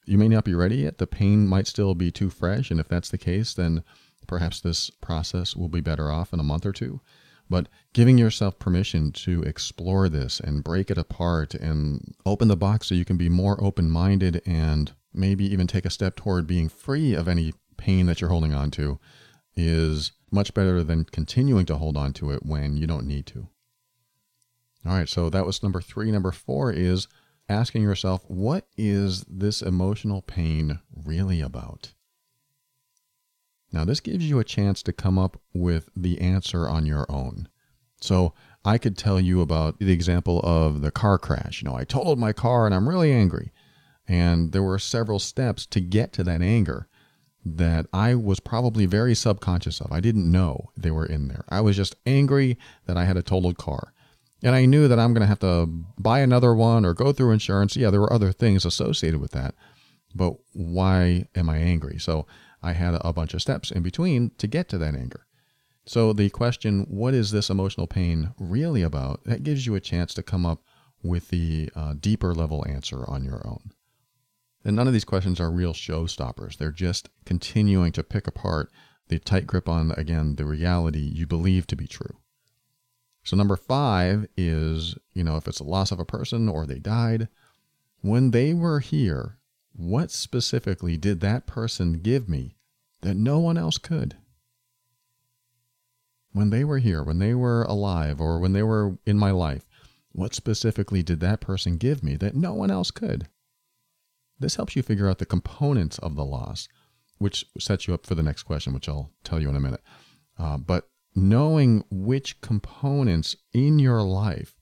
[0.05, 0.97] you may not be ready yet.
[0.97, 2.71] The pain might still be too fresh.
[2.71, 3.83] And if that's the case, then
[4.32, 7.02] perhaps this process will be better off in a month or two.
[7.50, 12.88] But giving yourself permission to explore this and break it apart and open the box
[12.88, 16.70] so you can be more open minded and maybe even take a step toward being
[16.70, 19.02] free of any pain that you're holding on to
[19.58, 23.50] is much better than continuing to hold on to it when you don't need to.
[24.86, 26.10] All right, so that was number three.
[26.10, 27.10] Number four is
[27.50, 31.91] asking yourself, what is this emotional pain really about?
[33.71, 37.47] Now, this gives you a chance to come up with the answer on your own.
[38.01, 41.62] So, I could tell you about the example of the car crash.
[41.62, 43.51] You know, I totaled my car and I'm really angry.
[44.07, 46.88] And there were several steps to get to that anger
[47.43, 49.91] that I was probably very subconscious of.
[49.91, 51.43] I didn't know they were in there.
[51.49, 53.93] I was just angry that I had a totaled car.
[54.43, 57.31] And I knew that I'm going to have to buy another one or go through
[57.31, 57.75] insurance.
[57.75, 59.55] Yeah, there were other things associated with that.
[60.13, 61.97] But why am I angry?
[61.99, 62.27] So
[62.62, 65.26] I had a bunch of steps in between to get to that anger.
[65.86, 69.24] So the question, what is this emotional pain really about?
[69.26, 70.63] That gives you a chance to come up
[71.04, 73.71] with the uh, deeper level answer on your own.
[74.63, 76.58] And none of these questions are real showstoppers.
[76.58, 78.71] They're just continuing to pick apart
[79.08, 82.17] the tight grip on, again, the reality you believe to be true.
[83.24, 86.80] So, number five is, you know, if it's a loss of a person or they
[86.80, 87.28] died,
[88.02, 89.38] when they were here,
[89.73, 92.55] what specifically did that person give me
[93.01, 94.17] that no one else could?
[96.34, 99.67] When they were here, when they were alive, or when they were in my life,
[100.12, 103.27] what specifically did that person give me that no one else could?
[104.39, 106.67] This helps you figure out the components of the loss,
[107.17, 109.81] which sets you up for the next question, which I'll tell you in a minute.
[110.38, 114.55] Uh, but knowing which components in your life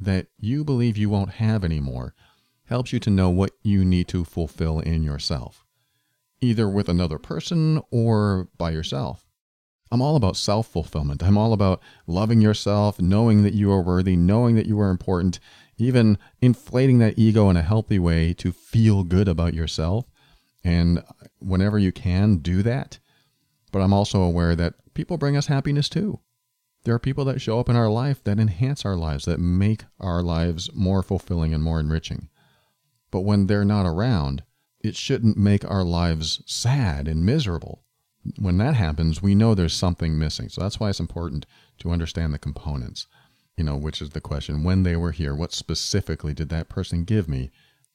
[0.00, 2.14] that you believe you won't have anymore
[2.70, 5.66] helps you to know what you need to fulfill in yourself.
[6.42, 9.26] either with another person or by yourself.
[9.92, 11.22] I'm all about self fulfillment.
[11.22, 15.38] I'm all about loving yourself, knowing that you are worthy, knowing that you are important,
[15.76, 20.06] even inflating that ego in a healthy way to feel good about yourself.
[20.64, 21.02] And
[21.40, 22.98] whenever you can, do that.
[23.72, 26.20] But I'm also aware that people bring us happiness too.
[26.84, 29.84] There are people that show up in our life that enhance our lives, that make
[29.98, 32.28] our lives more fulfilling and more enriching.
[33.10, 34.42] But when they're not around,
[34.80, 37.84] it shouldn't make our lives sad and miserable
[38.38, 40.48] when that happens, we know there's something missing.
[40.48, 41.46] So that's why it's important
[41.78, 43.06] to understand the components,
[43.56, 47.04] you know, which is the question when they were here, what specifically did that person
[47.04, 47.50] give me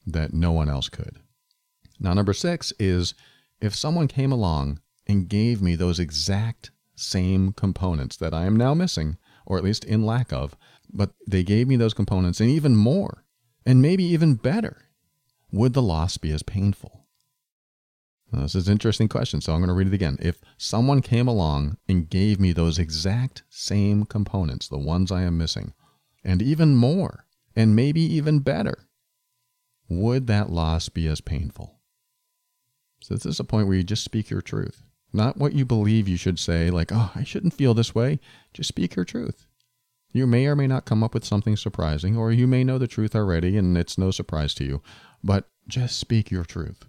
[0.05, 1.19] that no one else could?
[1.99, 3.13] Now, number six is
[3.61, 8.73] if someone came along and gave me those exact same components that I am now
[8.73, 10.55] missing, or at least in lack of,
[10.91, 13.23] but they gave me those components and even more,
[13.65, 14.84] and maybe even better,
[15.55, 17.05] would the loss be as painful?
[18.31, 20.17] Now, this is an interesting question, so I'm going to read it again.
[20.19, 25.37] If someone came along and gave me those exact same components, the ones I am
[25.37, 25.73] missing,
[26.23, 28.89] and even more, and maybe even better,
[29.87, 31.79] would that loss be as painful?
[32.99, 34.81] So, this is a point where you just speak your truth.
[35.13, 38.19] Not what you believe you should say, like, oh, I shouldn't feel this way.
[38.53, 39.47] Just speak your truth.
[40.11, 42.87] You may or may not come up with something surprising, or you may know the
[42.87, 44.81] truth already and it's no surprise to you,
[45.25, 46.85] but just speak your truth.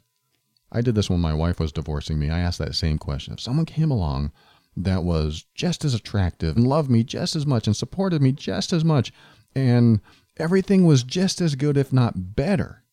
[0.71, 2.29] I did this when my wife was divorcing me.
[2.29, 3.33] I asked that same question.
[3.33, 4.31] If someone came along
[4.77, 8.75] that was just as attractive and loved me just as much and supported me just
[8.75, 9.11] as much,
[9.55, 10.01] and
[10.37, 12.85] everything was just as good, if not better,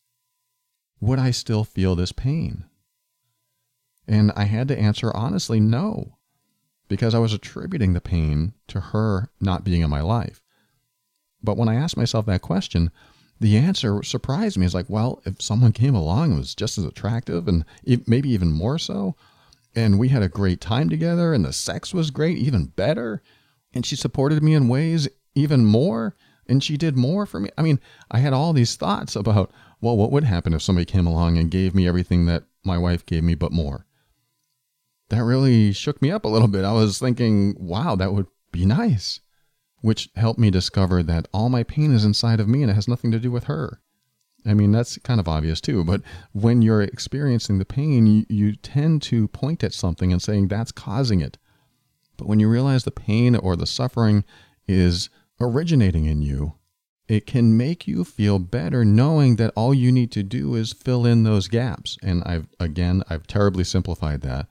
[0.98, 2.64] would I still feel this pain?
[4.08, 6.16] And I had to answer honestly, no,
[6.88, 10.42] because I was attributing the pain to her not being in my life.
[11.42, 12.90] But when I asked myself that question,
[13.44, 14.64] the answer surprised me.
[14.64, 17.66] It's like, well, if someone came along and was just as attractive and
[18.06, 19.16] maybe even more so,
[19.74, 23.22] and we had a great time together and the sex was great, even better,
[23.74, 27.50] and she supported me in ways even more, and she did more for me.
[27.58, 27.80] I mean,
[28.10, 31.50] I had all these thoughts about, well, what would happen if somebody came along and
[31.50, 33.84] gave me everything that my wife gave me, but more?
[35.10, 36.64] That really shook me up a little bit.
[36.64, 39.20] I was thinking, wow, that would be nice
[39.84, 42.88] which helped me discover that all my pain is inside of me and it has
[42.88, 43.82] nothing to do with her.
[44.46, 46.00] I mean, that's kind of obvious too, but
[46.32, 50.72] when you're experiencing the pain, you, you tend to point at something and saying that's
[50.72, 51.36] causing it.
[52.16, 54.24] But when you realize the pain or the suffering
[54.66, 56.54] is originating in you,
[57.06, 61.04] it can make you feel better knowing that all you need to do is fill
[61.04, 61.98] in those gaps.
[62.02, 64.46] And I've, again, I've terribly simplified that.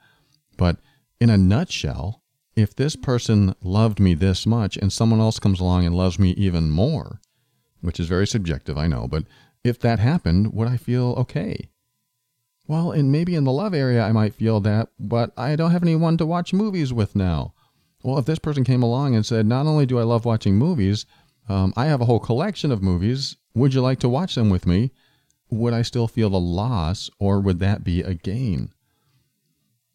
[0.57, 0.77] But
[1.19, 2.22] in a nutshell,
[2.55, 6.31] if this person loved me this much and someone else comes along and loves me
[6.31, 7.19] even more,
[7.81, 9.25] which is very subjective, I know, but
[9.63, 11.69] if that happened, would I feel okay?
[12.67, 15.83] Well, and maybe in the love area I might feel that, but I don't have
[15.83, 17.53] anyone to watch movies with now.
[18.03, 21.05] Well, if this person came along and said, Not only do I love watching movies,
[21.49, 23.37] um, I have a whole collection of movies.
[23.53, 24.91] Would you like to watch them with me?
[25.49, 28.73] Would I still feel a loss or would that be a gain?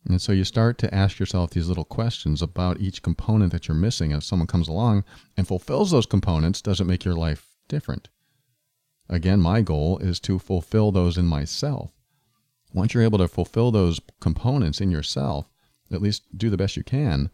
[0.08, 3.76] And so you start to ask yourself these little questions about each component that you're
[3.76, 4.10] missing.
[4.10, 5.04] If someone comes along
[5.36, 8.08] and fulfills those components, does it make your life different?
[9.10, 11.92] Again, my goal is to fulfill those in myself.
[12.72, 15.50] Once you're able to fulfill those components in yourself,
[15.90, 17.30] at least do the best you can,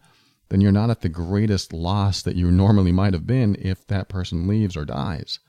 [0.49, 4.09] then you're not at the greatest loss that you normally might have been if that
[4.09, 5.39] person leaves or dies.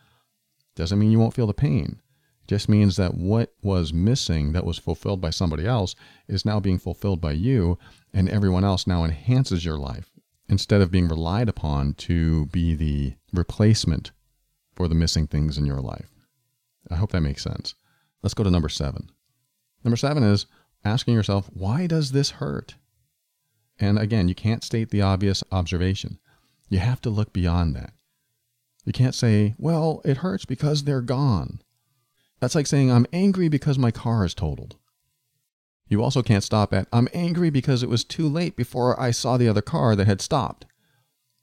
[0.75, 2.01] Doesn't mean you won't feel the pain
[2.47, 5.95] just means that what was missing that was fulfilled by somebody else
[6.29, 7.79] is now being fulfilled by you,
[8.13, 10.11] and everyone else now enhances your life
[10.49, 14.13] instead of being relied upon to be the replacement
[14.73, 16.13] for the missing things in your life.
[16.91, 17.75] I hope that makes sense.
[18.23, 19.11] Let's go to number seven.
[19.83, 20.47] Number seven is
[20.85, 22.77] asking yourself, why does this hurt?
[23.79, 26.19] And again, you can't state the obvious observation.
[26.69, 27.93] You have to look beyond that.
[28.85, 31.61] You can't say, well, it hurts because they're gone.
[32.47, 34.77] That's like saying, I'm angry because my car is totaled.
[35.89, 39.37] You also can't stop at, I'm angry because it was too late before I saw
[39.37, 40.65] the other car that had stopped.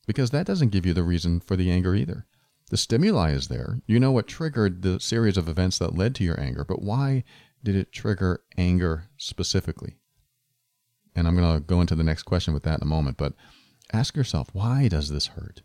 [0.07, 2.25] Because that doesn't give you the reason for the anger either.
[2.69, 3.82] The stimuli is there.
[3.86, 7.25] You know what triggered the series of events that led to your anger, but why
[7.61, 9.97] did it trigger anger specifically?
[11.17, 13.34] And I'm going to go into the next question with that in a moment, but
[13.91, 15.63] ask yourself, why does this hurt?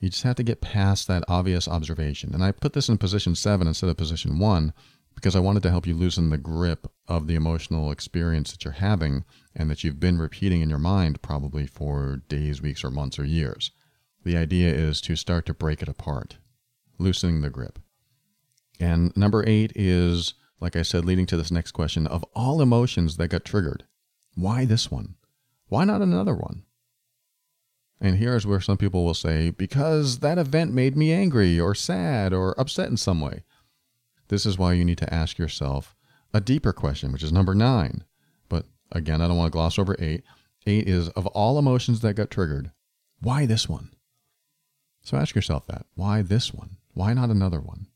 [0.00, 2.34] You just have to get past that obvious observation.
[2.34, 4.72] And I put this in position seven instead of position one
[5.14, 8.72] because I wanted to help you loosen the grip of the emotional experience that you're
[8.72, 9.24] having
[9.54, 13.24] and that you've been repeating in your mind probably for days, weeks, or months, or
[13.24, 13.70] years.
[14.24, 16.38] The idea is to start to break it apart,
[16.98, 17.78] loosening the grip.
[18.78, 23.16] And number eight is like I said, leading to this next question of all emotions
[23.16, 23.84] that got triggered,
[24.34, 25.16] why this one?
[25.68, 26.64] Why not another one?
[28.00, 32.32] And here's where some people will say, because that event made me angry or sad
[32.32, 33.44] or upset in some way.
[34.28, 35.94] This is why you need to ask yourself
[36.32, 38.04] a deeper question, which is number nine.
[38.48, 40.24] But again, I don't want to gloss over eight.
[40.66, 42.70] Eight is of all emotions that got triggered,
[43.20, 43.90] why this one?
[45.02, 45.86] So ask yourself that.
[45.94, 46.76] Why this one?
[46.94, 47.86] Why not another one?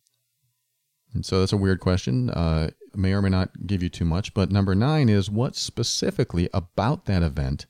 [1.14, 2.28] And so that's a weird question.
[2.30, 4.34] Uh, may or may not give you too much.
[4.34, 7.66] But number nine is what specifically about that event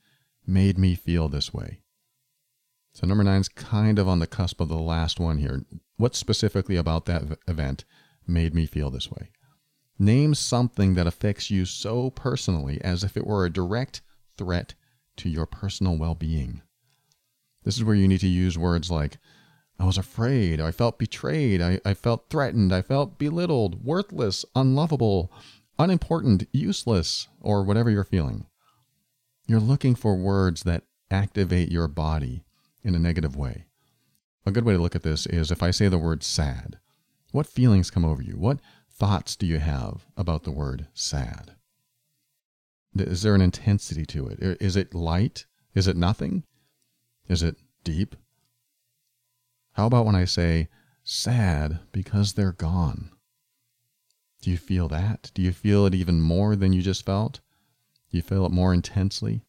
[0.47, 1.80] made me feel this way?
[2.95, 5.64] So number nine is kind of on the cusp of the last one here.
[5.97, 7.84] What specifically about that event
[8.24, 9.30] made me feel this way?
[9.99, 14.01] Name something that affects you so personally as if it were a direct
[14.38, 14.74] threat
[15.16, 16.62] to your personal well being.
[17.64, 19.18] This is where you need to use words like,
[19.78, 25.32] I was afraid, I felt betrayed, I, I felt threatened, I felt belittled, worthless, unlovable,
[25.80, 28.47] unimportant, useless, or whatever you're feeling.
[29.49, 32.43] You're looking for words that activate your body
[32.85, 33.64] in a negative way.
[34.47, 36.78] A good way to look at this is if I say the word sad,
[37.32, 38.37] what feelings come over you?
[38.37, 38.61] What
[38.91, 41.57] thoughts do you have about the word sad?
[42.97, 44.39] Is there an intensity to it?
[44.61, 45.47] Is it light?
[45.74, 46.45] Is it nothing?
[47.26, 48.14] Is it deep?
[49.72, 50.68] How about when I say
[51.03, 53.11] sad because they're gone?
[54.43, 55.32] Do you feel that?
[55.35, 57.41] Do you feel it even more than you just felt?
[58.11, 59.43] Do you feel it more intensely?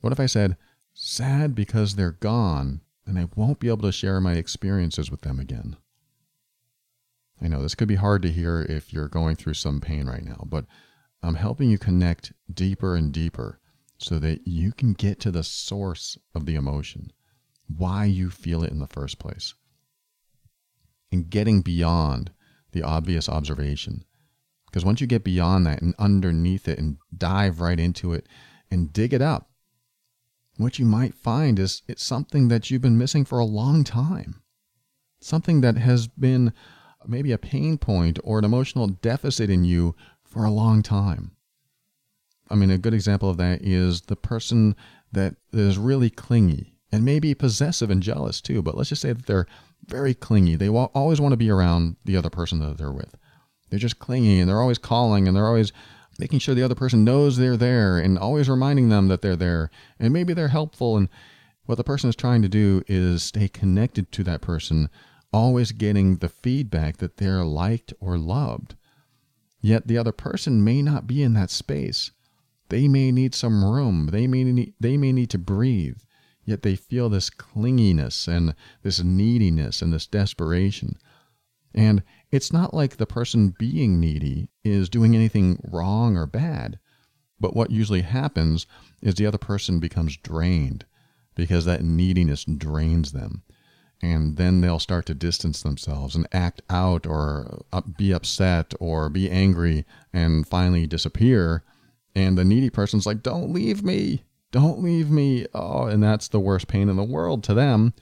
[0.00, 0.56] What if I said
[1.02, 5.40] sad because they're gone and I won't be able to share my experiences with them
[5.40, 5.76] again?
[7.42, 10.24] I know this could be hard to hear if you're going through some pain right
[10.24, 10.66] now, but
[11.22, 13.60] I'm helping you connect deeper and deeper
[13.96, 17.12] so that you can get to the source of the emotion,
[17.66, 19.54] why you feel it in the first place,
[21.10, 22.30] and getting beyond
[22.72, 24.04] the obvious observation.
[24.66, 28.26] Because once you get beyond that and underneath it and dive right into it
[28.70, 29.49] and dig it up,
[30.62, 34.42] what you might find is it's something that you've been missing for a long time.
[35.20, 36.52] Something that has been
[37.06, 39.94] maybe a pain point or an emotional deficit in you
[40.24, 41.32] for a long time.
[42.50, 44.74] I mean, a good example of that is the person
[45.12, 49.26] that is really clingy and maybe possessive and jealous too, but let's just say that
[49.26, 49.46] they're
[49.86, 50.56] very clingy.
[50.56, 53.14] They always want to be around the other person that they're with.
[53.70, 55.72] They're just clingy and they're always calling and they're always
[56.20, 59.70] making sure the other person knows they're there and always reminding them that they're there.
[59.98, 60.96] And maybe they're helpful.
[60.96, 61.08] And
[61.64, 64.90] what the person is trying to do is stay connected to that person
[65.32, 68.74] always getting the feedback that they're liked or loved.
[69.60, 72.10] Yet the other person may not be in that space.
[72.68, 74.08] They may need some room.
[74.12, 75.98] They may need, they may need to breathe.
[76.44, 80.96] Yet they feel this clinginess and this neediness and this desperation.
[81.74, 82.02] And
[82.32, 86.78] it's not like the person being needy is doing anything wrong or bad.
[87.40, 88.66] But what usually happens
[89.02, 90.84] is the other person becomes drained
[91.34, 93.42] because that neediness drains them.
[94.02, 97.64] And then they'll start to distance themselves and act out or
[97.96, 101.64] be upset or be angry and finally disappear.
[102.14, 104.24] And the needy person's like don't leave me.
[104.52, 105.46] Don't leave me.
[105.52, 107.92] Oh and that's the worst pain in the world to them.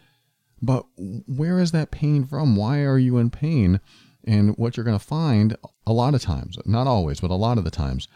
[0.60, 2.56] But where is that pain from?
[2.56, 3.80] Why are you in pain
[4.28, 5.56] and what you're going to find
[5.86, 8.06] a lot of times not always but a lot of the times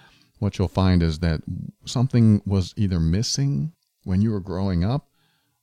[0.43, 1.41] what you'll find is that
[1.85, 5.09] something was either missing when you were growing up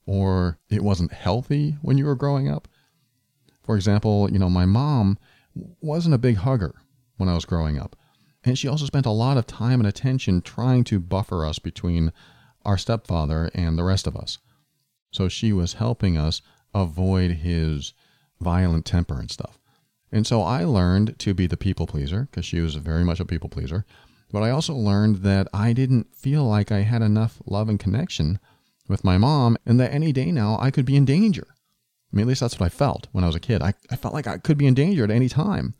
[0.05, 2.67] or it wasn't healthy when you were growing up.
[3.61, 5.19] For example, you know, my mom
[5.81, 6.75] wasn't a big hugger
[7.17, 7.97] when I was growing up.
[8.45, 12.13] And she also spent a lot of time and attention trying to buffer us between
[12.63, 14.37] our stepfather and the rest of us.
[15.11, 16.41] So she was helping us
[16.73, 17.93] avoid his
[18.39, 19.58] violent temper and stuff.
[20.11, 23.25] And so I learned to be the people pleaser because she was very much a
[23.25, 23.85] people pleaser.
[24.31, 28.39] But I also learned that I didn't feel like I had enough love and connection
[28.87, 31.47] with my mom, and that any day now I could be in danger.
[32.11, 33.61] I mean, at least that's what I felt when I was a kid.
[33.61, 35.75] I, I felt like I could be in danger at any time.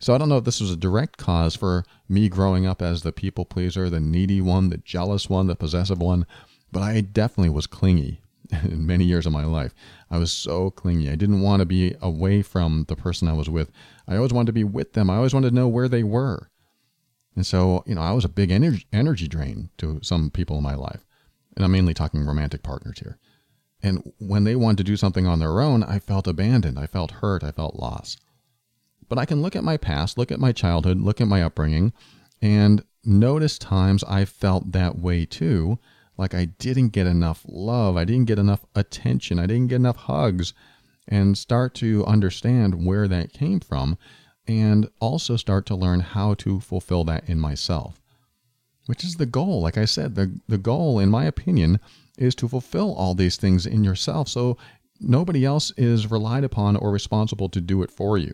[0.00, 3.02] So I don't know if this was a direct cause for me growing up as
[3.02, 6.26] the people pleaser, the needy one, the jealous one, the possessive one,
[6.72, 8.20] but I definitely was clingy
[8.64, 9.74] in many years of my life.
[10.10, 11.10] I was so clingy.
[11.10, 13.70] I didn't want to be away from the person I was with.
[14.06, 15.10] I always wanted to be with them.
[15.10, 16.50] I always wanted to know where they were.
[17.34, 20.62] And so, you know, I was a big energy, energy drain to some people in
[20.62, 21.04] my life
[21.56, 23.18] and I'm mainly talking romantic partners here.
[23.82, 26.78] And when they wanted to do something on their own, I felt abandoned.
[26.78, 27.42] I felt hurt.
[27.42, 28.20] I felt lost.
[29.08, 31.92] But I can look at my past, look at my childhood, look at my upbringing,
[32.40, 35.78] and notice times I felt that way too.
[36.22, 37.96] Like I didn't get enough love.
[37.96, 39.40] I didn't get enough attention.
[39.40, 40.54] I didn't get enough hugs.
[41.08, 43.98] And start to understand where that came from.
[44.46, 48.00] and also start to learn how to fulfill that in myself,
[48.86, 49.60] which is the goal.
[49.62, 51.78] Like I said, the, the goal, in my opinion,
[52.18, 54.56] is to fulfill all these things in yourself so
[55.00, 58.32] nobody else is relied upon or responsible to do it for you.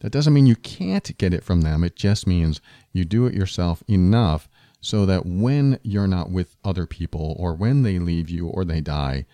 [0.00, 1.82] That doesn't mean you can't get it from them.
[1.82, 2.60] It just means
[2.92, 4.48] you do it yourself enough
[4.86, 8.80] so that when you're not with other people or when they leave you or they
[8.80, 9.26] die,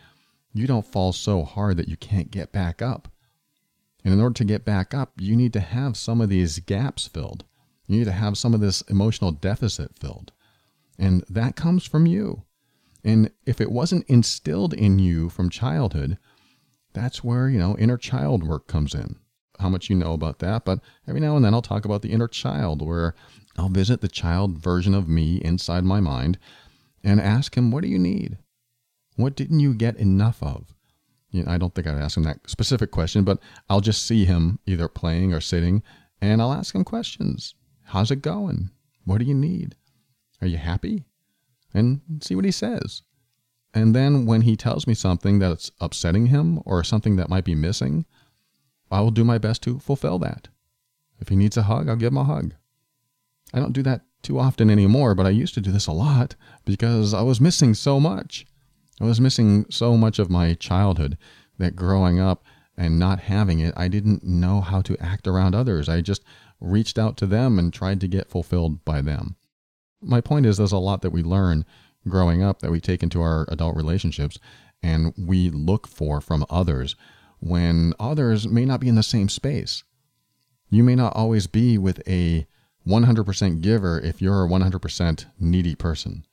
[0.55, 3.09] you don't fall so hard that you can't get back up.
[4.03, 7.07] And in order to get back up, you need to have some of these gaps
[7.07, 7.45] filled.
[7.87, 10.33] You need to have some of this emotional deficit filled.
[10.99, 12.45] And that comes from you.
[13.05, 16.17] And if it wasn't instilled in you from childhood,
[16.95, 19.17] that's where, you know, inner child work comes in.
[19.61, 22.11] How much you know about that, but every now and then I'll talk about the
[22.11, 23.15] inner child where
[23.57, 26.39] I'll visit the child version of me inside my mind
[27.05, 28.39] and ask him, What do you need?
[29.17, 30.75] What didn't you get enough of?
[31.31, 33.39] You know, I don't think I'd ask him that specific question, but
[33.69, 35.83] I'll just see him either playing or sitting
[36.21, 37.55] and I'll ask him questions.
[37.85, 38.71] How's it going?
[39.05, 39.77] What do you need?
[40.41, 41.05] Are you happy?
[41.75, 43.03] And see what he says.
[43.75, 47.55] And then when he tells me something that's upsetting him or something that might be
[47.55, 48.05] missing,
[48.91, 50.49] I will do my best to fulfill that.
[51.19, 52.55] If he needs a hug, I'll give him a hug.
[53.53, 56.37] I don't do that too often anymore, but I used to do this a lot
[56.65, 58.47] because I was missing so much.
[59.01, 61.19] I was missing so much of my childhood
[61.59, 62.45] that growing up
[62.77, 65.89] and not having it, I didn't know how to act around others.
[65.89, 66.23] I just
[66.61, 69.37] reached out to them and tried to get fulfilled by them.
[70.01, 71.65] My point is, there's a lot that we learn
[72.09, 74.39] growing up that we take into our adult relationships
[74.83, 76.97] and we look for from others
[77.39, 79.85] when others may not be in the same space.
[80.71, 82.47] You may not always be with a
[82.87, 86.25] 100% giver if you're a 100% needy person.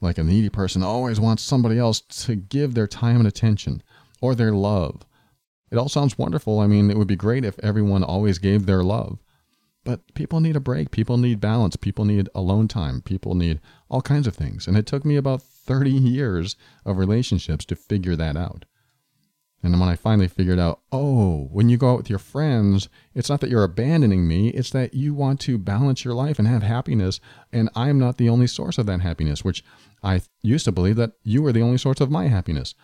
[0.00, 3.82] Like a needy person always wants somebody else to give their time and attention
[4.20, 5.04] or their love.
[5.70, 6.60] It all sounds wonderful.
[6.60, 9.18] I mean, it would be great if everyone always gave their love.
[9.84, 10.90] But people need a break.
[10.90, 11.76] People need balance.
[11.76, 13.00] People need alone time.
[13.00, 14.66] People need all kinds of things.
[14.66, 18.64] And it took me about 30 years of relationships to figure that out.
[19.62, 23.28] And when I finally figured out, oh, when you go out with your friends, it's
[23.28, 26.62] not that you're abandoning me, it's that you want to balance your life and have
[26.62, 27.18] happiness.
[27.52, 29.64] And I'm not the only source of that happiness, which
[30.02, 32.74] I used to believe that you were the only source of my happiness.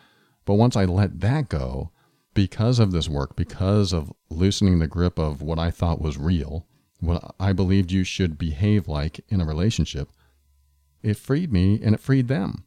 [0.44, 1.90] But once I let that go,
[2.34, 6.66] because of this work, because of loosening the grip of what I thought was real,
[6.98, 10.10] what I believed you should behave like in a relationship,
[11.02, 12.66] it freed me and it freed them.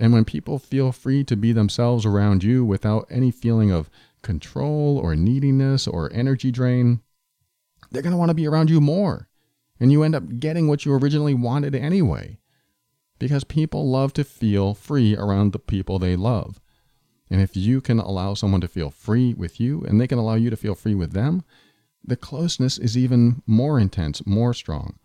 [0.00, 3.90] And when people feel free to be themselves around you without any feeling of
[4.22, 7.02] control or neediness or energy drain,
[7.90, 9.28] they're going to want to be around you more.
[9.78, 12.38] And you end up getting what you originally wanted anyway.
[13.18, 16.62] Because people love to feel free around the people they love.
[17.30, 20.34] And if you can allow someone to feel free with you and they can allow
[20.34, 21.44] you to feel free with them,
[22.02, 24.98] the closeness is even more intense, more strong.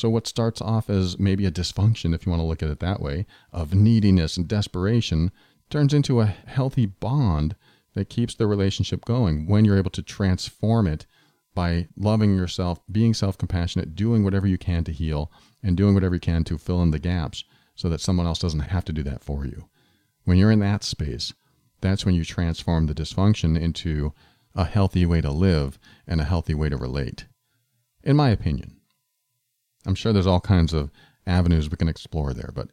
[0.00, 2.80] So, what starts off as maybe a dysfunction, if you want to look at it
[2.80, 5.30] that way, of neediness and desperation,
[5.68, 7.54] turns into a healthy bond
[7.92, 11.04] that keeps the relationship going when you're able to transform it
[11.54, 15.30] by loving yourself, being self compassionate, doing whatever you can to heal,
[15.62, 17.44] and doing whatever you can to fill in the gaps
[17.74, 19.68] so that someone else doesn't have to do that for you.
[20.24, 21.34] When you're in that space,
[21.82, 24.14] that's when you transform the dysfunction into
[24.54, 27.26] a healthy way to live and a healthy way to relate.
[28.02, 28.79] In my opinion,
[29.86, 30.90] I'm sure there's all kinds of
[31.26, 32.68] avenues we can explore there, but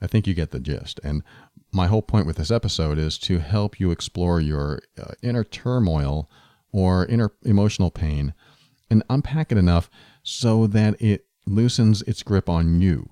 [0.00, 1.00] I think you get the gist.
[1.02, 1.22] And
[1.72, 6.30] my whole point with this episode is to help you explore your uh, inner turmoil
[6.72, 8.34] or inner emotional pain
[8.90, 9.90] and unpack it enough
[10.22, 13.10] so that it loosens its grip on you.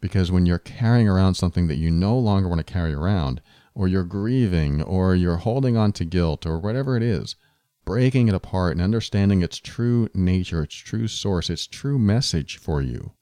[0.00, 3.40] Because when you're carrying around something that you no longer want to carry around,
[3.74, 7.36] or you're grieving, or you're holding on to guilt, or whatever it is,
[7.84, 12.80] breaking it apart and understanding its true nature, its true source, its true message for
[12.80, 13.12] you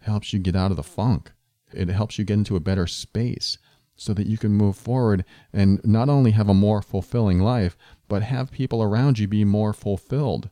[0.00, 1.32] helps you get out of the funk.
[1.72, 3.58] It helps you get into a better space
[3.96, 7.76] so that you can move forward and not only have a more fulfilling life,
[8.08, 10.48] but have people around you be more fulfilled.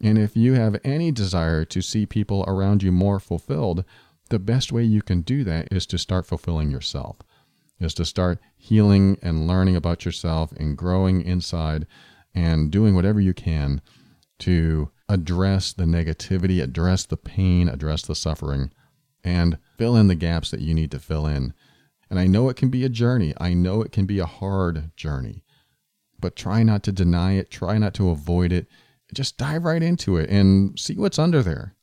[0.00, 3.84] And if you have any desire to see people around you more fulfilled,
[4.30, 7.18] the best way you can do that is to start fulfilling yourself,
[7.78, 11.86] is to start healing and learning about yourself and growing inside
[12.36, 13.80] and doing whatever you can
[14.38, 18.70] to address the negativity, address the pain, address the suffering,
[19.24, 21.54] and fill in the gaps that you need to fill in.
[22.10, 23.32] And I know it can be a journey.
[23.40, 25.42] I know it can be a hard journey.
[26.20, 28.66] But try not to deny it, try not to avoid it.
[29.14, 31.74] Just dive right into it and see what's under there.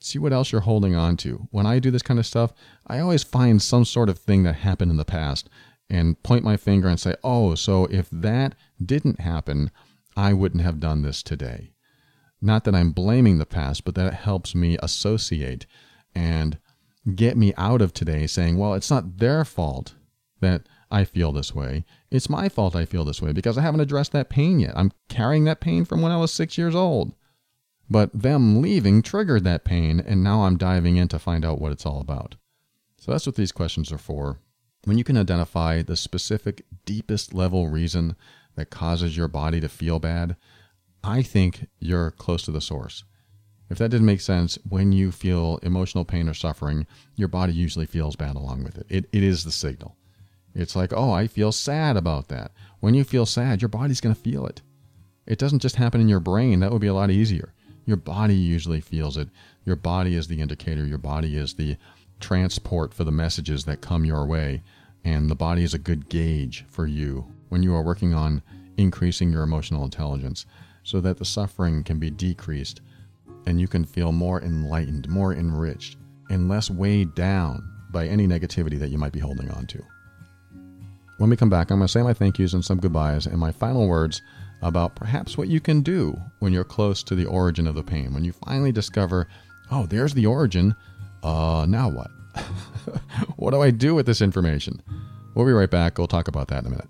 [0.00, 1.48] See what else you're holding on to.
[1.50, 2.52] When I do this kind of stuff,
[2.86, 5.50] I always find some sort of thing that happened in the past
[5.90, 9.70] and point my finger and say, oh, so if that didn't happen,
[10.16, 11.72] I wouldn't have done this today.
[12.42, 15.66] Not that I'm blaming the past, but that it helps me associate
[16.14, 16.58] and
[17.14, 19.94] get me out of today saying, well, it's not their fault
[20.40, 21.84] that I feel this way.
[22.10, 24.72] It's my fault I feel this way because I haven't addressed that pain yet.
[24.74, 27.14] I'm carrying that pain from when I was six years old.
[27.88, 31.72] But them leaving triggered that pain, and now I'm diving in to find out what
[31.72, 32.36] it's all about.
[32.98, 34.38] So that's what these questions are for.
[34.84, 38.14] When you can identify the specific, deepest level reason
[38.60, 40.36] that causes your body to feel bad,
[41.02, 43.04] I think you're close to the source.
[43.70, 46.86] If that didn't make sense, when you feel emotional pain or suffering,
[47.16, 48.86] your body usually feels bad along with it.
[48.90, 49.96] It, it is the signal.
[50.54, 52.52] It's like, oh, I feel sad about that.
[52.80, 54.60] When you feel sad, your body's going to feel it.
[55.26, 56.60] It doesn't just happen in your brain.
[56.60, 57.54] That would be a lot easier.
[57.86, 59.30] Your body usually feels it.
[59.64, 60.84] Your body is the indicator.
[60.84, 61.78] Your body is the
[62.18, 64.62] transport for the messages that come your way.
[65.02, 68.42] And the body is a good gauge for you when you are working on
[68.78, 70.46] increasing your emotional intelligence
[70.82, 72.80] so that the suffering can be decreased
[73.46, 75.96] and you can feel more enlightened, more enriched,
[76.30, 79.82] and less weighed down by any negativity that you might be holding on to.
[81.18, 83.38] When we come back, I'm going to say my thank yous and some goodbyes and
[83.38, 84.22] my final words
[84.62, 88.14] about perhaps what you can do when you're close to the origin of the pain.
[88.14, 89.28] When you finally discover,
[89.70, 90.74] oh, there's the origin,
[91.22, 92.10] uh, now what?
[93.36, 94.80] what do I do with this information?
[95.34, 95.98] We'll be right back.
[95.98, 96.88] We'll talk about that in a minute.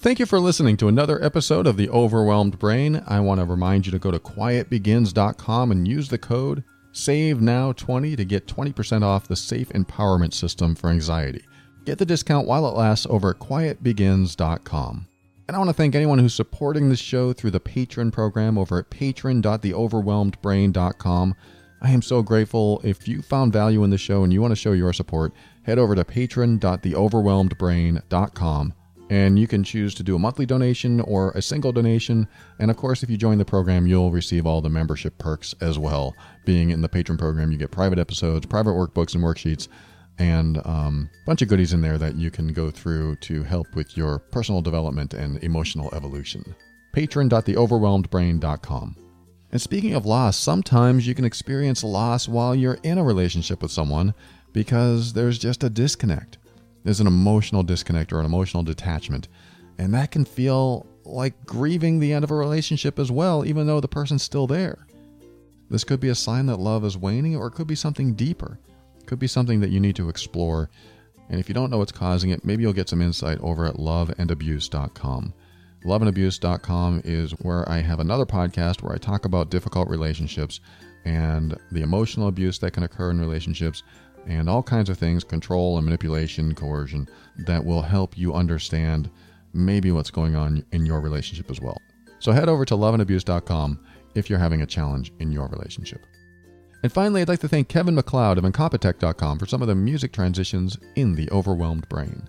[0.00, 3.02] Thank you for listening to another episode of The Overwhelmed Brain.
[3.06, 6.64] I want to remind you to go to quietbegins.com and use the code
[6.98, 11.44] SAVENOW20 to get 20% off the Safe Empowerment System for Anxiety.
[11.84, 15.06] Get the discount while it lasts over at quietbegins.com.
[15.46, 18.80] And I want to thank anyone who's supporting this show through the Patron program over
[18.80, 21.34] at patron.theoverwhelmedbrain.com.
[21.80, 22.80] I am so grateful.
[22.82, 25.32] If you found value in the show and you want to show your support,
[25.62, 28.74] head over to patron.theoverwhelmedbrain.com
[29.10, 32.28] and you can choose to do a monthly donation or a single donation.
[32.58, 35.78] And of course, if you join the program, you'll receive all the membership perks as
[35.78, 36.14] well.
[36.48, 39.68] Being in the patron program, you get private episodes, private workbooks, and worksheets,
[40.18, 43.66] and a um, bunch of goodies in there that you can go through to help
[43.74, 46.54] with your personal development and emotional evolution.
[46.94, 48.96] Patron.theoverwhelmedbrain.com.
[49.52, 53.70] And speaking of loss, sometimes you can experience loss while you're in a relationship with
[53.70, 54.14] someone
[54.54, 56.38] because there's just a disconnect.
[56.82, 59.28] There's an emotional disconnect or an emotional detachment.
[59.76, 63.80] And that can feel like grieving the end of a relationship as well, even though
[63.80, 64.86] the person's still there.
[65.70, 68.58] This could be a sign that love is waning, or it could be something deeper.
[68.98, 70.70] It could be something that you need to explore.
[71.28, 73.76] And if you don't know what's causing it, maybe you'll get some insight over at
[73.76, 75.34] loveandabuse.com.
[75.84, 80.60] Loveandabuse.com is where I have another podcast where I talk about difficult relationships
[81.04, 83.82] and the emotional abuse that can occur in relationships
[84.26, 87.08] and all kinds of things control and manipulation, coercion
[87.46, 89.10] that will help you understand
[89.52, 91.80] maybe what's going on in your relationship as well.
[92.18, 93.78] So head over to loveandabuse.com
[94.18, 96.04] if you're having a challenge in your relationship.
[96.82, 100.12] And finally, I'd like to thank Kevin MacLeod of Incompetech.com for some of the music
[100.12, 102.28] transitions in the overwhelmed brain.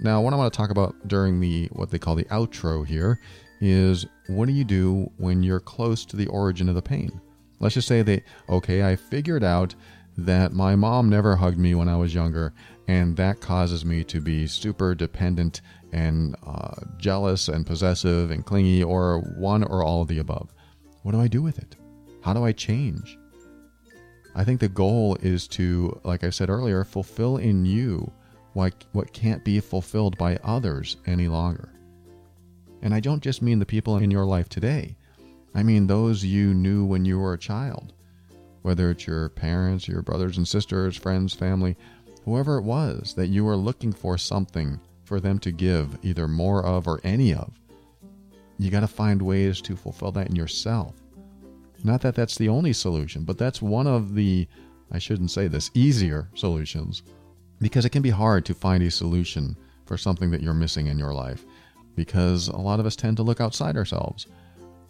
[0.00, 3.20] Now, what I want to talk about during the what they call the outro here
[3.60, 7.20] is what do you do when you're close to the origin of the pain?
[7.60, 9.74] Let's just say that okay, I figured out
[10.16, 12.52] that my mom never hugged me when I was younger,
[12.86, 15.60] and that causes me to be super dependent
[15.92, 20.52] and uh, jealous and possessive and clingy, or one or all of the above.
[21.04, 21.76] What do I do with it?
[22.22, 23.16] How do I change?
[24.34, 28.10] I think the goal is to, like I said earlier, fulfill in you
[28.54, 31.68] what, what can't be fulfilled by others any longer.
[32.82, 34.96] And I don't just mean the people in your life today,
[35.54, 37.94] I mean those you knew when you were a child
[38.64, 41.76] whether it's your parents, your brothers and sisters, friends, family,
[42.24, 46.64] whoever it was, that you were looking for something for them to give either more
[46.64, 47.60] of or any of.
[48.58, 50.94] You got to find ways to fulfill that in yourself.
[51.82, 54.48] Not that that's the only solution, but that's one of the,
[54.90, 57.02] I shouldn't say this, easier solutions
[57.60, 60.98] because it can be hard to find a solution for something that you're missing in
[60.98, 61.44] your life
[61.94, 64.26] because a lot of us tend to look outside ourselves.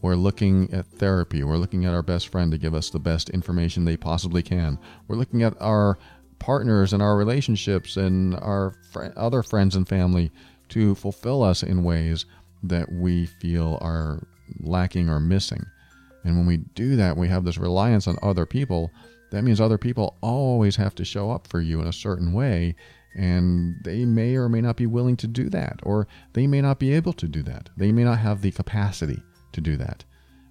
[0.03, 1.45] We're looking at therapy.
[1.45, 4.79] We're looking at our best friend to give us the best information they possibly can.
[5.09, 5.99] We're looking at our
[6.39, 10.31] partners and our relationships and our fr- other friends and family
[10.71, 12.27] to fulfill us in ways
[12.69, 14.27] that we feel are
[14.61, 15.65] lacking or missing.
[16.25, 18.91] And when we do that, we have this reliance on other people.
[19.31, 22.77] That means other people always have to show up for you in a certain way.
[23.17, 26.81] And they may or may not be willing to do that, or they may not
[26.81, 27.71] be able to do that.
[27.77, 30.05] They may not have the capacity to do that.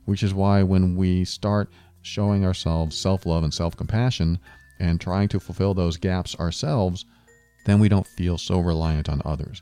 [0.06, 1.70] Which is why when we start
[2.04, 4.40] showing ourselves self love and self compassion
[4.80, 7.06] and trying to fulfill those gaps ourselves,
[7.66, 9.62] then we don't feel so reliant on others.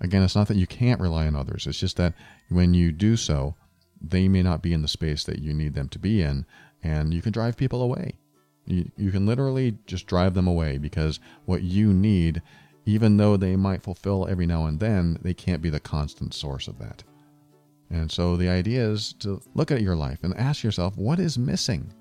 [0.00, 2.14] Again, it's not that you can't rely on others, it's just that
[2.48, 3.54] when you do so,
[4.00, 6.44] they may not be in the space that you need them to be in,
[6.82, 8.14] and you can drive people away.
[8.66, 12.42] You, you can literally just drive them away because what you need,
[12.84, 16.66] even though they might fulfill every now and then, they can't be the constant source
[16.66, 17.04] of that.
[17.90, 21.38] And so the idea is to look at your life and ask yourself, what is
[21.38, 21.92] missing?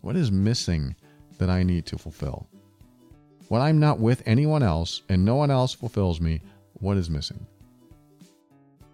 [0.00, 0.96] What is missing
[1.38, 2.48] that I need to fulfill?
[3.48, 6.40] When I'm not with anyone else and no one else fulfills me,
[6.80, 7.46] what is missing?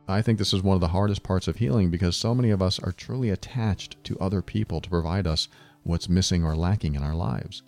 [0.06, 2.60] I think this is one of the hardest parts of healing because so many of
[2.60, 5.48] us are truly attached to other people to provide us
[5.82, 7.62] what's missing or lacking in our lives.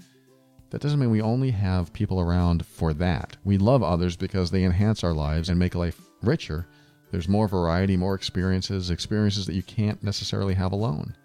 [0.70, 3.36] That doesn't mean we only have people around for that.
[3.44, 6.66] We love others because they enhance our lives and make life richer.
[7.10, 11.16] There's more variety, more experiences, experiences that you can't necessarily have alone.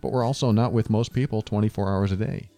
[0.00, 2.48] But we're also not with most people 24 hours a day.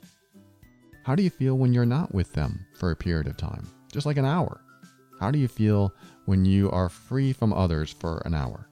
[1.05, 3.67] How do you feel when you're not with them for a period of time?
[3.93, 4.61] Just like an hour.
[5.21, 5.93] How do you feel
[6.25, 8.67] when you are free from others for an hour?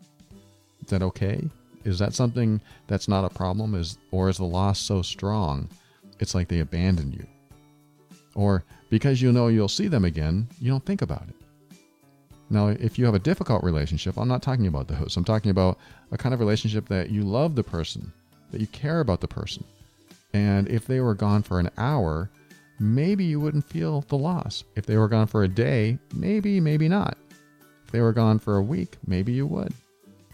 [0.83, 1.49] Is that okay?
[1.85, 3.75] Is that something that's not a problem?
[3.75, 5.69] Is or is the loss so strong
[6.19, 7.27] it's like they abandoned you?
[8.35, 11.35] Or because you know you'll see them again, you don't think about it.
[12.51, 15.17] Now, if you have a difficult relationship, I'm not talking about those.
[15.19, 15.79] I'm talking about
[16.11, 18.11] a kind of relationship that you love the person,
[18.53, 19.65] that you care about the person.
[20.33, 22.31] And if they were gone for an hour,
[22.79, 24.65] maybe you wouldn't feel the loss.
[24.77, 27.17] If they were gone for a day, maybe, maybe not.
[27.85, 29.73] If they were gone for a week, maybe you would.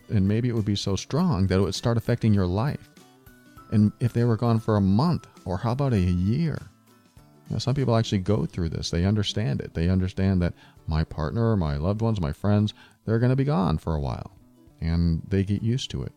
[0.09, 2.91] And maybe it would be so strong that it would start affecting your life.
[3.71, 6.59] And if they were gone for a month, or how about a year?
[7.51, 8.91] Know, some people actually go through this.
[8.91, 9.75] They understand it.
[9.75, 10.55] They understand that
[10.87, 12.75] my partner, my loved ones, my friends,
[13.05, 14.33] they're going to be gone for a while.
[14.81, 16.13] And they get used to it.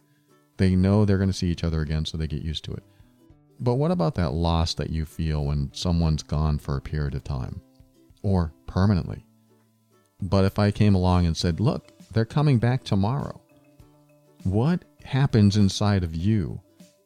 [0.58, 2.84] They know they're going to see each other again, so they get used to it.
[3.60, 7.24] But what about that loss that you feel when someone's gone for a period of
[7.24, 7.62] time
[8.22, 9.26] or permanently?
[10.22, 13.42] But if I came along and said, look, they're coming back tomorrow,
[14.44, 16.62] what happens inside of you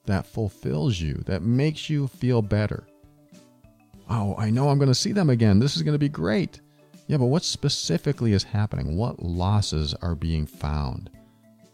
[0.06, 2.86] that fulfills you, that makes you feel better?
[4.10, 5.60] Oh, I know I'm going to see them again.
[5.60, 6.60] This is going to be great.
[7.08, 8.98] Yeah, but what specifically is happening?
[8.98, 11.10] What losses are being found?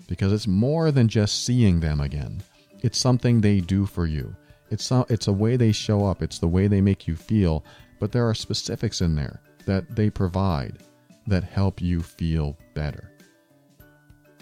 [0.08, 2.42] Because it's more than just seeing them again,
[2.82, 4.36] it's something they do for you.
[4.70, 7.64] It's a, it's a way they show up, it's the way they make you feel,
[8.00, 10.80] but there are specifics in there that they provide
[11.28, 13.12] that help you feel better.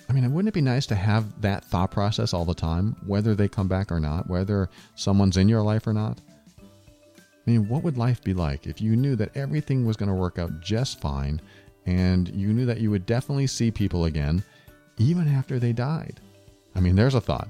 [0.08, 3.34] I mean, wouldn't it be nice to have that thought process all the time, whether
[3.34, 6.20] they come back or not, whether someone's in your life or not?
[6.60, 10.16] I mean, what would life be like if you knew that everything was going to
[10.16, 11.42] work out just fine
[11.86, 14.44] and you knew that you would definitely see people again
[14.98, 16.20] even after they died?
[16.76, 17.48] I mean, there's a thought.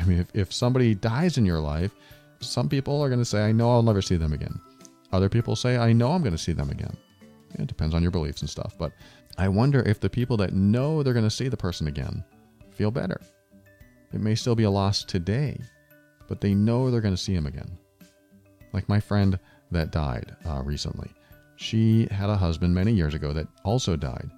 [0.00, 1.92] I mean, if, if somebody dies in your life,
[2.40, 4.60] some people are going to say, I know I'll never see them again.
[5.12, 6.96] Other people say, I know I'm going to see them again.
[7.54, 8.74] It depends on your beliefs and stuff.
[8.78, 8.92] But
[9.38, 12.22] I wonder if the people that know they're going to see the person again
[12.70, 13.20] feel better.
[14.12, 15.60] It may still be a loss today,
[16.28, 17.78] but they know they're going to see him again.
[18.72, 19.38] Like my friend
[19.70, 21.10] that died uh, recently.
[21.56, 24.30] She had a husband many years ago that also died.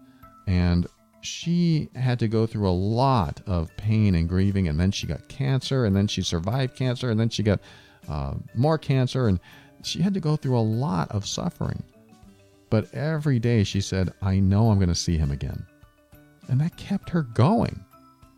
[0.46, 0.86] And
[1.20, 4.68] she had to go through a lot of pain and grieving.
[4.68, 5.84] And then she got cancer.
[5.84, 7.10] And then she survived cancer.
[7.10, 7.60] And then she got
[8.08, 9.28] uh, more cancer.
[9.28, 9.40] And
[9.82, 11.82] she had to go through a lot of suffering.
[12.70, 15.66] But every day she said, I know I'm going to see him again.
[16.48, 17.84] And that kept her going.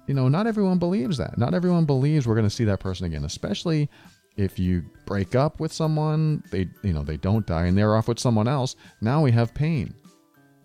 [0.06, 1.38] You know, not everyone believes that.
[1.38, 3.88] Not everyone believes we're going to see that person again, especially
[4.36, 8.08] if you break up with someone, they you know, they don't die and they're off
[8.08, 8.76] with someone else.
[9.00, 9.94] Now we have pain.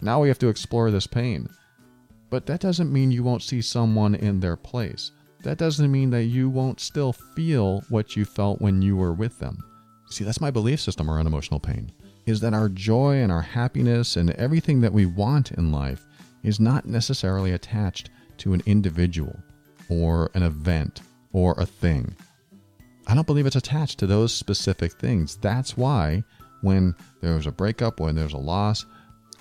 [0.01, 1.49] Now we have to explore this pain.
[2.29, 5.11] But that doesn't mean you won't see someone in their place.
[5.43, 9.39] That doesn't mean that you won't still feel what you felt when you were with
[9.39, 9.63] them.
[10.09, 11.91] See, that's my belief system around emotional pain.
[12.25, 16.05] Is that our joy and our happiness and everything that we want in life
[16.43, 19.35] is not necessarily attached to an individual
[19.89, 21.01] or an event
[21.33, 22.15] or a thing.
[23.07, 25.37] I don't believe it's attached to those specific things.
[25.37, 26.23] That's why
[26.61, 28.85] when there's a breakup, when there's a loss,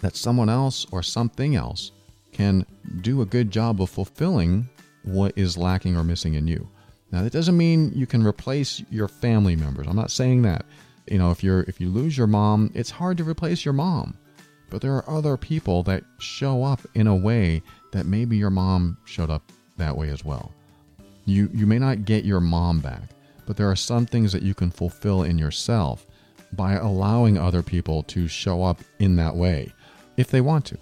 [0.03, 1.93] that someone else or something else
[2.33, 2.67] can
[3.01, 4.69] do a good job of fulfilling
[5.07, 6.69] what is lacking or missing in you.
[7.13, 9.87] Now that doesn't mean you can replace your family members.
[9.87, 10.67] I'm not saying that.
[11.09, 14.17] You know, if you're if you lose your mom, it's hard to replace your mom.
[14.69, 18.99] But there are other people that show up in a way that maybe your mom
[19.05, 19.43] showed up
[19.77, 20.53] that way as well.
[21.25, 23.03] You you may not get your mom back,
[23.47, 26.07] but there are some things that you can fulfill in yourself
[26.53, 29.73] by allowing other people to show up in that way
[30.17, 30.79] if they want to.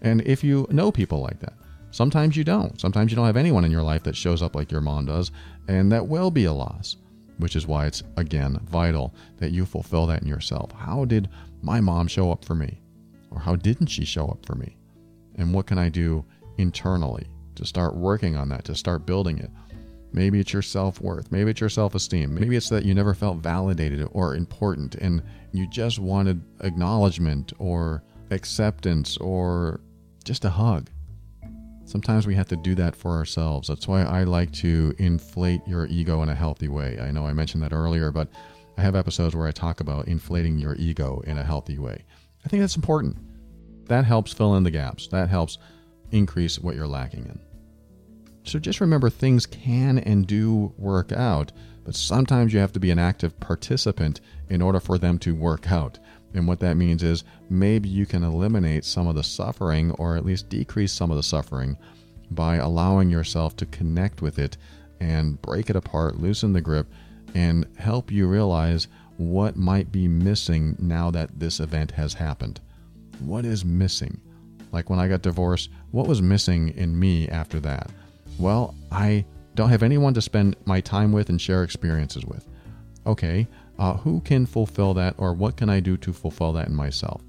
[0.00, 1.54] And if you know people like that,
[1.98, 2.80] sometimes you don't.
[2.80, 5.32] Sometimes you don't have anyone in your life that shows up like your mom does,
[5.66, 6.96] and that will be a loss,
[7.38, 10.70] which is why it's, again, vital that you fulfill that in yourself.
[10.70, 11.28] How did
[11.60, 12.80] my mom show up for me?
[13.32, 14.76] Or how didn't she show up for me?
[15.34, 16.24] And what can I do
[16.56, 17.26] internally
[17.56, 19.50] to start working on that, to start building it?
[20.12, 21.32] Maybe it's your self worth.
[21.32, 22.32] Maybe it's your self esteem.
[22.32, 25.20] Maybe it's that you never felt validated or important and
[25.50, 29.80] you just wanted acknowledgement or acceptance or
[30.24, 30.88] just a hug.
[31.88, 33.68] Sometimes we have to do that for ourselves.
[33.68, 36.98] That's why I like to inflate your ego in a healthy way.
[37.00, 38.28] I know I mentioned that earlier, but
[38.76, 42.04] I have episodes where I talk about inflating your ego in a healthy way.
[42.44, 43.16] I think that's important.
[43.86, 45.08] That helps fill in the gaps.
[45.08, 45.56] That helps
[46.10, 47.40] increase what you're lacking in.
[48.44, 51.52] So just remember things can and do work out,
[51.84, 54.20] but sometimes you have to be an active participant
[54.50, 55.98] in order for them to work out.
[56.34, 60.24] And what that means is maybe you can eliminate some of the suffering or at
[60.24, 61.76] least decrease some of the suffering
[62.30, 64.56] by allowing yourself to connect with it
[65.00, 66.86] and break it apart, loosen the grip,
[67.34, 72.60] and help you realize what might be missing now that this event has happened.
[73.20, 74.20] What is missing?
[74.70, 77.90] Like when I got divorced, what was missing in me after that?
[78.38, 79.24] Well, I
[79.54, 82.46] don't have anyone to spend my time with and share experiences with.
[83.06, 83.48] Okay,
[83.78, 87.22] uh, who can fulfill that or what can I do to fulfill that in myself?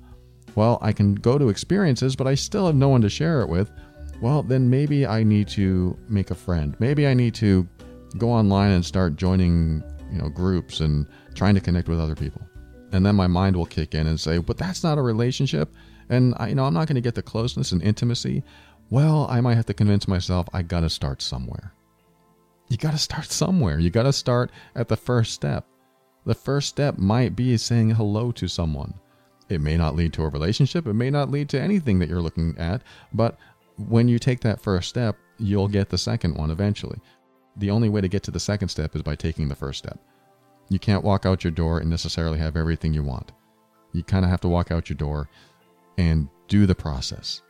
[0.56, 3.50] Well, I can go to experiences, but I still have no one to share it
[3.50, 3.72] with.
[4.22, 6.76] Well, then maybe I need to make a friend.
[6.80, 7.68] Maybe I need to
[8.18, 12.41] go online and start joining, you know, groups and trying to connect with other people.
[12.91, 15.74] And then my mind will kick in and say, "But that's not a relationship."
[16.10, 18.43] And I, you know, I'm not going to get the closeness and intimacy.
[18.89, 21.72] Well, I might have to convince myself I got to start somewhere.
[22.70, 23.80] You got to start somewhere.
[23.80, 25.68] You got to start at the first step.
[26.26, 28.93] The first step might be saying hello to someone.
[29.47, 32.22] It may not lead to a relationship, it may not lead to anything that you're
[32.22, 33.38] looking at, but
[33.78, 36.99] when you take that first step, you'll get the second one eventually.
[37.55, 39.99] The only way to get to the second step is by taking the first step.
[40.70, 43.32] You can't walk out your door and necessarily have everything you want.
[43.91, 45.30] You kind of have to walk out your door
[45.97, 47.41] and do the process.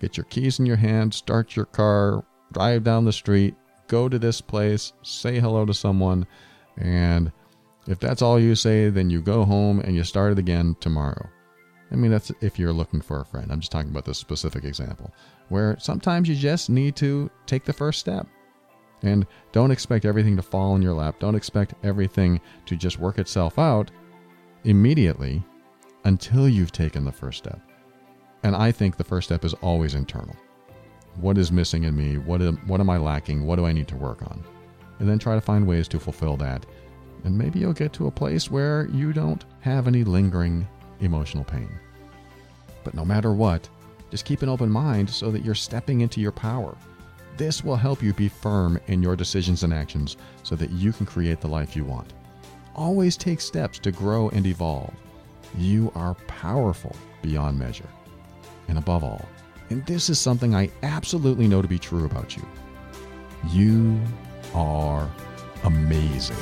[0.00, 3.54] Get your keys in your hand, start your car, drive down the street,
[3.86, 6.26] go to this place, say hello to someone,
[6.76, 7.30] and
[7.86, 11.28] if that's all you say, then you go home and you start it again tomorrow.
[11.90, 13.52] I mean, that's if you're looking for a friend.
[13.52, 15.12] I'm just talking about this specific example
[15.48, 18.26] where sometimes you just need to take the first step.
[19.02, 21.16] And don't expect everything to fall in your lap.
[21.20, 23.90] Don't expect everything to just work itself out
[24.64, 25.42] immediately
[26.04, 27.60] until you've taken the first step.
[28.42, 30.36] And I think the first step is always internal.
[31.16, 32.18] What is missing in me?
[32.18, 33.44] What am, what am I lacking?
[33.44, 34.42] What do I need to work on?
[34.98, 36.64] And then try to find ways to fulfill that
[37.24, 40.66] and maybe you'll get to a place where you don't have any lingering
[41.00, 41.70] emotional pain.
[42.84, 43.68] But no matter what,
[44.10, 46.76] just keep an open mind so that you're stepping into your power.
[47.36, 51.06] This will help you be firm in your decisions and actions so that you can
[51.06, 52.12] create the life you want.
[52.76, 54.94] Always take steps to grow and evolve.
[55.56, 57.88] You are powerful beyond measure.
[58.68, 59.26] And above all,
[59.70, 62.46] and this is something I absolutely know to be true about you,
[63.50, 64.00] you
[64.54, 65.10] are
[65.64, 66.36] amazing.